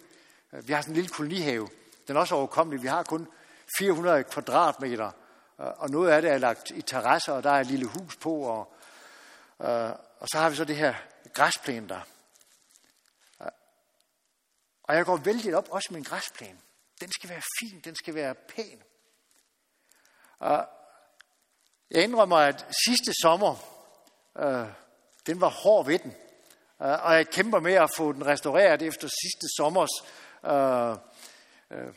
Øh, 0.53 0.67
vi 0.67 0.73
har 0.73 0.81
sådan 0.81 0.91
en 0.91 0.95
lille 0.95 1.09
kolonihave. 1.09 1.69
Den 2.07 2.15
er 2.15 2.19
også 2.19 2.35
overkommelig. 2.35 2.83
Vi 2.83 2.87
har 2.87 3.03
kun 3.03 3.27
400 3.77 4.23
kvadratmeter, 4.23 5.11
øh, 5.59 5.67
og 5.77 5.89
noget 5.89 6.11
af 6.11 6.21
det 6.21 6.31
er 6.31 6.37
lagt 6.37 6.71
i 6.71 6.81
terrasser, 6.81 7.33
og 7.33 7.43
der 7.43 7.51
er 7.51 7.59
et 7.59 7.67
lille 7.67 7.85
hus 7.85 8.15
på, 8.15 8.35
og, 8.35 8.73
øh, 9.61 9.91
og 10.19 10.27
så 10.31 10.37
har 10.37 10.49
vi 10.49 10.55
så 10.55 10.65
det 10.65 10.75
her 10.75 10.93
græsplæne 11.33 11.89
der. 11.89 12.01
Og 14.83 14.95
jeg 14.95 15.05
går 15.05 15.17
vældig 15.17 15.55
op 15.55 15.69
også 15.69 15.89
med 15.91 16.05
græsplæne. 16.05 16.59
Den 17.01 17.11
skal 17.11 17.29
være 17.29 17.41
fin, 17.59 17.79
den 17.79 17.95
skal 17.95 18.15
være 18.15 18.35
pæn. 18.35 18.83
Og 20.39 20.67
jeg 21.91 22.03
indrømmer, 22.03 22.37
at 22.37 22.65
sidste 22.85 23.11
sommer, 23.21 23.55
øh, 24.39 24.67
den 25.27 25.41
var 25.41 25.49
hård 25.49 25.85
ved 25.85 25.99
den. 25.99 26.15
Øh, 26.81 27.05
og 27.05 27.15
jeg 27.15 27.27
kæmper 27.27 27.59
med 27.59 27.73
at 27.73 27.89
få 27.97 28.11
den 28.11 28.25
restaureret 28.25 28.81
efter 28.81 29.07
sidste 29.07 29.47
sommers 29.57 29.89
øh, 30.45 30.91
øh, 31.71 31.93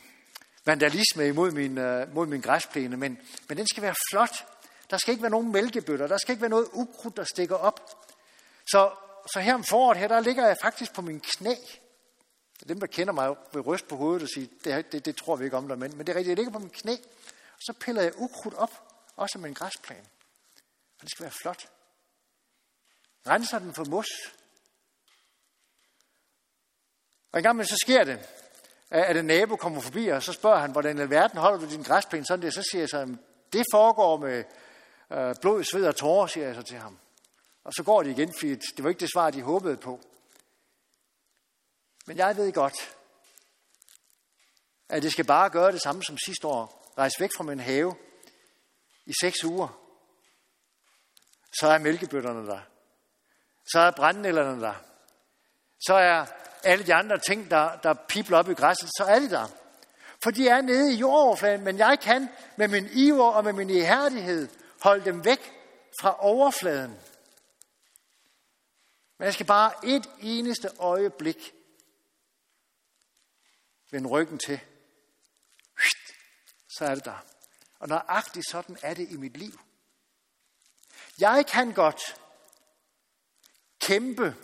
vandalisme 0.64 1.28
imod 1.28 1.50
min, 1.50 1.78
øh, 1.78 2.14
mod 2.14 2.26
min 2.26 2.40
græsplæne. 2.40 2.96
Men, 2.96 3.18
men 3.48 3.58
den 3.58 3.66
skal 3.66 3.82
være 3.82 3.94
flot. 4.10 4.46
Der 4.90 4.96
skal 4.96 5.12
ikke 5.12 5.22
være 5.22 5.30
nogen 5.30 5.52
mælkebøtter. 5.52 6.06
Der 6.06 6.18
skal 6.18 6.32
ikke 6.32 6.42
være 6.42 6.50
noget 6.50 6.68
ukrudt, 6.72 7.16
der 7.16 7.24
stikker 7.24 7.56
op. 7.56 7.80
Så, 8.66 8.90
så 9.32 9.40
her 9.40 9.54
om 9.54 9.64
foråret 9.64 9.98
her, 9.98 10.08
der 10.08 10.20
ligger 10.20 10.46
jeg 10.46 10.56
faktisk 10.62 10.94
på 10.94 11.02
min 11.02 11.20
knæ 11.20 11.54
dem, 12.68 12.80
der 12.80 12.86
kender 12.86 13.12
mig, 13.12 13.36
vil 13.52 13.62
ryste 13.62 13.88
på 13.88 13.96
hovedet 13.96 14.22
og 14.22 14.28
sige, 14.28 14.50
det, 14.64 14.92
det, 14.92 15.04
det 15.04 15.16
tror 15.16 15.36
vi 15.36 15.44
ikke 15.44 15.56
om 15.56 15.68
dig, 15.68 15.78
men, 15.78 15.96
men 15.96 16.06
det 16.06 16.12
er 16.12 16.16
rigtigt, 16.16 16.28
jeg 16.28 16.36
ligger 16.36 16.52
på 16.52 16.58
min 16.58 16.70
knæ, 16.70 16.92
og 17.52 17.60
så 17.60 17.72
piller 17.80 18.02
jeg 18.02 18.12
ukrudt 18.16 18.54
op, 18.54 18.70
også 19.16 19.38
med 19.38 19.48
en 19.48 19.54
græsplan. 19.54 20.06
Og 20.98 21.00
det 21.00 21.10
skal 21.10 21.22
være 21.22 21.32
flot. 21.42 21.68
Renser 23.26 23.58
den 23.58 23.74
for 23.74 23.84
mos. 23.84 24.06
Og 27.32 27.38
en 27.38 27.42
gang 27.42 27.56
med, 27.56 27.64
så 27.64 27.76
sker 27.76 28.04
det, 28.04 28.28
at 28.90 29.16
en 29.16 29.24
nabo 29.24 29.56
kommer 29.56 29.80
forbi, 29.80 30.08
og 30.08 30.22
så 30.22 30.32
spørger 30.32 30.58
han, 30.58 30.72
hvordan 30.72 30.98
i 30.98 31.10
verden 31.10 31.38
holder 31.38 31.58
du 31.58 31.70
din 31.70 31.82
græsplæne 31.82 32.26
sådan 32.26 32.42
der? 32.42 32.50
Så 32.50 32.68
siger 32.70 32.82
jeg 32.82 32.88
så, 32.88 33.16
det 33.52 33.64
foregår 33.72 34.16
med 34.16 34.44
øh, 35.10 35.34
blod, 35.40 35.64
sved 35.64 35.86
og 35.86 35.96
tårer, 35.96 36.26
siger 36.26 36.46
jeg 36.46 36.54
så 36.54 36.62
til 36.62 36.78
ham. 36.78 36.98
Og 37.64 37.72
så 37.72 37.82
går 37.82 38.02
det 38.02 38.10
igen, 38.10 38.34
fordi 38.38 38.54
det 38.54 38.84
var 38.84 38.88
ikke 38.88 39.00
det 39.00 39.10
svar, 39.12 39.30
de 39.30 39.42
håbede 39.42 39.76
på. 39.76 40.00
Men 42.06 42.16
jeg 42.16 42.36
ved 42.36 42.52
godt, 42.52 42.96
at 44.88 45.02
det 45.02 45.12
skal 45.12 45.24
bare 45.24 45.50
gøre 45.50 45.72
det 45.72 45.82
samme 45.82 46.02
som 46.02 46.18
sidste 46.18 46.46
år. 46.46 46.92
Rejse 46.98 47.20
væk 47.20 47.30
fra 47.36 47.44
min 47.44 47.60
have 47.60 47.94
i 49.06 49.12
seks 49.20 49.44
uger. 49.44 49.80
Så 51.60 51.68
er 51.68 51.78
mælkebøtterne 51.78 52.46
der. 52.46 52.60
Så 53.72 53.80
er 53.80 53.90
brændnælderne 53.90 54.62
der. 54.62 54.74
Så 55.80 55.94
er 55.94 56.26
alle 56.64 56.86
de 56.86 56.94
andre 56.94 57.18
ting, 57.18 57.50
der, 57.50 57.76
der 57.76 57.94
pipler 58.08 58.38
op 58.38 58.48
i 58.48 58.54
græsset, 58.54 58.88
så 58.96 59.04
er 59.04 59.18
de 59.18 59.30
der. 59.30 59.48
For 60.22 60.30
de 60.30 60.48
er 60.48 60.60
nede 60.60 60.94
i 60.94 60.96
jordoverfladen, 60.96 61.64
men 61.64 61.78
jeg 61.78 61.98
kan 62.00 62.28
med 62.56 62.68
min 62.68 62.88
iver 62.92 63.30
og 63.30 63.44
med 63.44 63.52
min 63.52 63.70
ihærdighed 63.70 64.48
holde 64.82 65.04
dem 65.04 65.24
væk 65.24 65.52
fra 66.00 66.24
overfladen. 66.24 67.00
Men 69.18 69.24
jeg 69.24 69.34
skal 69.34 69.46
bare 69.46 69.72
et 69.84 70.10
eneste 70.20 70.70
øjeblik 70.78 71.54
vende 73.90 74.08
ryggen 74.08 74.38
til, 74.38 74.60
så 76.68 76.84
er 76.84 76.94
det 76.94 77.04
der. 77.04 77.33
Og 77.84 77.88
nøjagtigt 77.88 78.50
sådan 78.50 78.78
er 78.82 78.94
det 78.94 79.10
i 79.10 79.16
mit 79.16 79.36
liv. 79.36 79.60
Jeg 81.18 81.46
kan 81.46 81.72
godt 81.72 82.20
kæmpe 83.78 84.36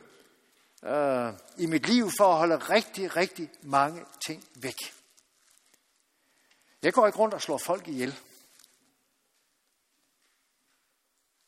øh, 0.82 1.32
i 1.58 1.66
mit 1.66 1.86
liv 1.86 2.10
for 2.18 2.32
at 2.32 2.38
holde 2.38 2.56
rigtig, 2.56 3.16
rigtig 3.16 3.50
mange 3.62 4.06
ting 4.26 4.48
væk. 4.54 4.94
Jeg 6.82 6.92
går 6.92 7.06
ikke 7.06 7.18
rundt 7.18 7.34
og 7.34 7.42
slår 7.42 7.58
folk 7.58 7.88
ihjel. 7.88 8.18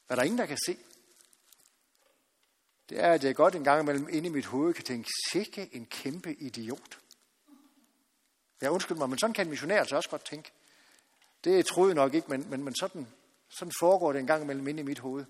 Hvad 0.07 0.16
der 0.16 0.22
ingen, 0.22 0.38
der 0.38 0.47
kan 0.47 0.59
se, 0.66 0.78
det 2.88 3.01
er, 3.01 3.12
at 3.12 3.24
jeg 3.24 3.36
godt 3.36 3.55
en 3.55 3.64
gang 3.64 3.82
imellem 3.82 4.09
inde 4.09 4.28
i 4.28 4.32
mit 4.32 4.47
hoved 4.47 4.74
kan 4.74 4.84
tænke, 4.84 5.11
sikke 5.32 5.74
en 5.74 5.86
kæmpe 5.86 6.34
idiot. 6.34 6.99
Ja, 8.62 8.68
undskyld 8.68 8.97
mig, 8.97 9.09
men 9.09 9.18
sådan 9.18 9.34
kan 9.34 9.47
en 9.47 9.51
missionær 9.51 9.80
altså 9.80 9.97
også 9.97 10.11
godt 10.11 10.24
tænke. 10.24 10.53
Det 11.45 11.66
troede 11.66 11.88
jeg 11.88 11.95
nok 11.95 12.14
ikke, 12.14 12.28
men, 12.28 12.51
men, 12.51 12.64
men 12.64 12.74
sådan, 12.74 13.07
sådan 13.49 13.72
foregår 13.80 14.12
det 14.12 14.20
en 14.20 14.26
gang 14.26 14.43
imellem 14.43 14.68
inde 14.68 14.80
i 14.80 14.84
mit 14.84 14.99
hoved. 14.99 15.24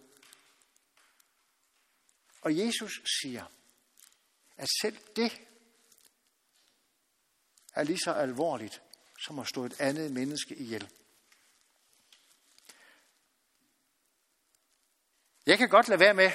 Og 2.43 2.59
Jesus 2.59 3.03
siger, 3.23 3.45
at 4.57 4.69
selv 4.83 4.99
det 5.17 5.41
er 7.75 7.83
lige 7.83 7.99
så 8.05 8.13
alvorligt, 8.13 8.83
som 9.27 9.39
at 9.39 9.49
stå 9.49 9.65
et 9.65 9.81
andet 9.81 10.13
menneske 10.13 10.55
ihjel. 10.55 10.89
Jeg 15.47 15.59
kan 15.59 15.69
godt 15.69 15.89
lade 15.89 16.01
være 16.01 16.15
med, 16.15 16.31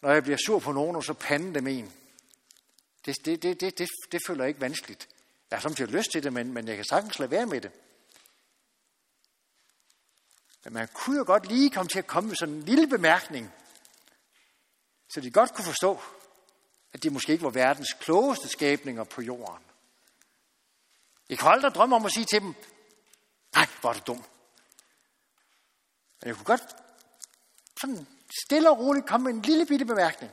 når 0.00 0.12
jeg 0.12 0.22
bliver 0.22 0.38
sur 0.46 0.58
på 0.58 0.72
nogen, 0.72 0.96
og 0.96 1.04
så 1.04 1.12
pande 1.12 1.54
dem 1.54 1.66
en. 1.66 1.92
Det, 3.06 3.16
det, 3.24 3.42
det, 3.42 3.60
det, 3.60 3.78
det, 3.78 3.88
det 4.12 4.20
føler 4.26 4.44
jeg 4.44 4.48
ikke 4.48 4.60
vanskeligt. 4.60 5.08
Jeg 5.50 5.58
har 5.58 5.62
samtidig 5.62 5.92
lyst 5.92 6.10
til 6.12 6.22
det, 6.22 6.32
men, 6.32 6.52
men 6.52 6.68
jeg 6.68 6.76
kan 6.76 6.84
sagtens 6.84 7.18
lade 7.18 7.30
være 7.30 7.46
med 7.46 7.60
det. 7.60 7.72
Men 10.64 10.72
man 10.72 10.88
kunne 10.94 11.18
jo 11.18 11.24
godt 11.26 11.46
lige 11.46 11.70
komme 11.70 11.88
til 11.88 11.98
at 11.98 12.06
komme 12.06 12.28
med 12.28 12.36
sådan 12.36 12.54
en 12.54 12.62
lille 12.62 12.86
bemærkning, 12.86 13.54
så 15.08 15.20
de 15.20 15.30
godt 15.30 15.54
kunne 15.54 15.64
forstå, 15.64 16.00
at 16.92 17.02
de 17.02 17.10
måske 17.10 17.32
ikke 17.32 17.44
var 17.44 17.50
verdens 17.50 17.92
klogeste 18.00 18.48
skabninger 18.48 19.04
på 19.04 19.22
jorden. 19.22 19.64
Jeg 21.28 21.38
kunne 21.38 21.50
aldrig 21.50 21.74
drømme 21.74 21.96
om 21.96 22.06
at 22.06 22.12
sige 22.12 22.26
til 22.26 22.40
dem, 22.40 22.54
nej, 23.54 23.66
hvor 23.80 23.90
er 23.90 23.94
du 23.94 24.00
dum. 24.06 24.24
Men 26.20 26.28
jeg 26.28 26.34
kunne 26.34 26.44
godt 26.44 26.76
sådan 27.80 28.06
stille 28.46 28.70
og 28.70 28.78
roligt 28.78 29.06
komme 29.06 29.24
med 29.24 29.32
en 29.34 29.42
lille 29.42 29.66
bitte 29.66 29.84
bemærkning. 29.84 30.32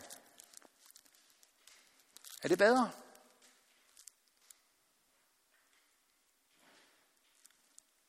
Er 2.43 2.47
det 2.47 2.57
bedre? 2.57 2.91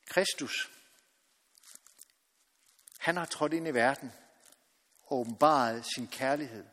Kristus, 0.05 0.71
han 3.07 3.17
har 3.17 3.25
trådt 3.25 3.53
ind 3.53 3.67
i 3.67 3.73
verden 3.73 4.11
og 5.01 5.17
åbenbaret 5.19 5.85
sin 5.95 6.07
kærlighed 6.07 6.65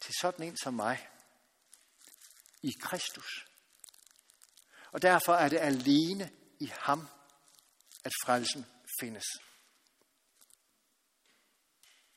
til 0.00 0.14
sådan 0.20 0.46
en 0.46 0.56
som 0.56 0.74
mig 0.74 1.08
i 2.62 2.72
Kristus. 2.80 3.46
Og 4.92 5.02
derfor 5.02 5.34
er 5.34 5.48
det 5.48 5.58
alene 5.58 6.30
i 6.60 6.72
ham, 6.80 7.08
at 8.04 8.12
frelsen 8.24 8.66
findes. 9.00 9.24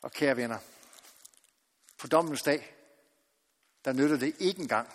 Og 0.02 0.12
kære 0.12 0.38
venner, 0.38 0.60
på 1.98 2.08
dommens 2.08 2.42
dag, 2.42 2.76
der 3.86 3.94
nytter 3.94 4.18
det 4.18 4.36
ikke 4.40 4.62
engang 4.62 4.94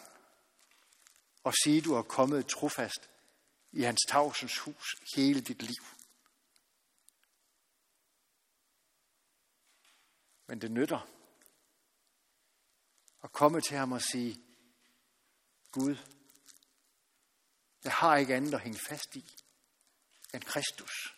at 1.47 1.55
sige, 1.65 1.79
at 1.79 1.85
du 1.85 1.95
er 1.95 2.03
kommet 2.03 2.47
trofast 2.47 3.11
i 3.73 3.83
hans 3.83 4.01
tavsens 4.09 4.59
hus 4.59 4.95
hele 5.17 5.41
dit 5.41 5.63
liv. 5.63 5.94
Men 10.47 10.61
det 10.61 10.71
nytter 10.71 11.09
at 13.23 13.33
komme 13.33 13.61
til 13.61 13.77
ham 13.77 13.93
og 13.93 14.03
sige, 14.03 14.41
Gud, 15.73 15.97
jeg 17.85 17.93
har 17.93 18.17
ikke 18.17 18.35
andet 18.35 18.55
at 18.55 18.61
hænge 18.61 18.79
fast 18.89 19.17
i 19.17 19.25
end 20.35 20.43
Kristus. 20.43 21.17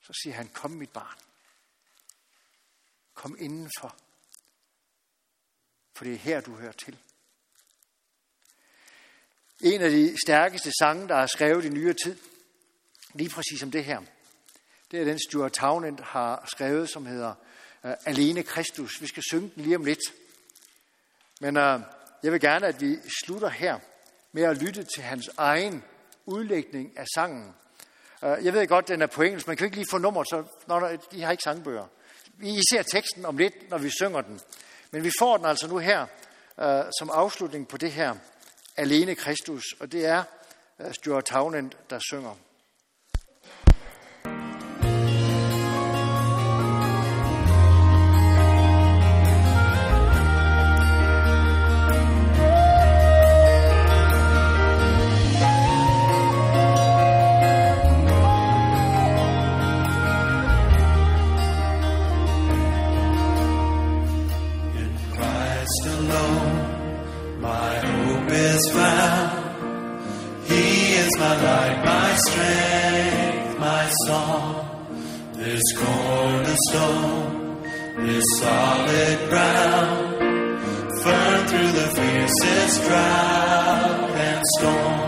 Så 0.00 0.12
siger 0.22 0.34
han, 0.34 0.48
kom 0.48 0.70
mit 0.70 0.92
barn. 0.92 1.18
Kom 3.14 3.36
indenfor. 3.38 3.96
For 5.94 6.04
det 6.04 6.14
er 6.14 6.18
her, 6.18 6.40
du 6.40 6.54
hører 6.54 6.72
til. 6.72 6.98
En 9.60 9.80
af 9.80 9.90
de 9.90 10.16
stærkeste 10.26 10.72
sange, 10.78 11.08
der 11.08 11.16
er 11.16 11.26
skrevet 11.26 11.64
i 11.64 11.68
nyere 11.68 11.94
tid, 12.04 12.33
lige 13.14 13.30
præcis 13.30 13.62
om 13.62 13.70
det 13.70 13.84
her, 13.84 14.00
det 14.90 15.00
er 15.00 15.04
den 15.04 15.18
Stuart 15.28 15.52
Townend 15.52 15.98
har 16.02 16.44
skrevet, 16.52 16.90
som 16.90 17.06
hedder 17.06 17.34
øh, 17.84 17.94
Alene 18.06 18.42
Kristus. 18.42 19.00
Vi 19.00 19.06
skal 19.06 19.22
synge 19.30 19.50
den 19.54 19.62
lige 19.62 19.76
om 19.76 19.84
lidt. 19.84 20.00
Men 21.40 21.56
øh, 21.56 21.80
jeg 22.22 22.32
vil 22.32 22.40
gerne, 22.40 22.66
at 22.66 22.80
vi 22.80 22.96
slutter 23.24 23.48
her 23.48 23.78
med 24.32 24.42
at 24.42 24.62
lytte 24.62 24.84
til 24.84 25.02
hans 25.02 25.30
egen 25.36 25.84
udlægning 26.26 26.98
af 26.98 27.06
sangen. 27.14 27.54
Øh, 28.24 28.44
jeg 28.44 28.52
ved 28.52 28.66
godt, 28.66 28.88
den 28.88 29.02
er 29.02 29.06
på 29.06 29.22
engelsk. 29.22 29.46
Man 29.46 29.56
kan 29.56 29.64
ikke 29.64 29.76
lige 29.76 29.90
få 29.90 29.98
nummeret, 29.98 30.28
så 30.28 30.44
når 30.66 30.96
de 31.12 31.22
har 31.22 31.30
ikke 31.30 31.42
sangbøger. 31.42 31.86
Vi 32.36 32.60
ser 32.70 32.82
teksten 32.82 33.24
om 33.24 33.36
lidt, 33.36 33.70
når 33.70 33.78
vi 33.78 33.90
synger 33.90 34.20
den. 34.20 34.40
Men 34.90 35.04
vi 35.04 35.10
får 35.18 35.36
den 35.36 35.46
altså 35.46 35.68
nu 35.68 35.78
her 35.78 36.06
øh, 36.60 36.84
som 36.98 37.10
afslutning 37.12 37.68
på 37.68 37.76
det 37.76 37.92
her 37.92 38.14
Alene 38.76 39.14
Kristus. 39.14 39.62
Og 39.80 39.92
det 39.92 40.06
er 40.06 40.24
øh, 40.80 40.94
Stuart 40.94 41.24
Townend, 41.24 41.70
der 41.90 41.98
synger. 41.98 42.36
my 71.24 71.36
light, 71.42 71.78
my 71.84 72.10
strength, 72.26 73.58
my 73.58 73.84
song. 74.06 74.50
This 75.32 75.64
cornerstone, 75.80 77.62
this 78.06 78.24
solid 78.40 79.18
ground, 79.30 80.00
firm 81.02 81.38
through 81.48 81.72
the 81.80 81.88
fiercest 81.96 82.76
drought 82.86 84.10
and 84.28 84.42
storm. 84.54 85.00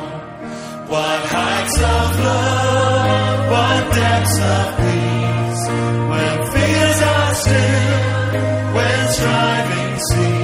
What 0.93 1.21
heights 1.35 1.79
of 1.97 2.09
love, 2.29 3.39
what 3.55 3.83
depths 4.01 4.39
of 4.55 4.67
peace, 4.81 5.62
when 6.12 6.37
fears 6.53 6.99
are 7.14 7.35
still, 7.43 8.75
when 8.77 9.01
striving 9.17 9.99
cease. 10.09 10.36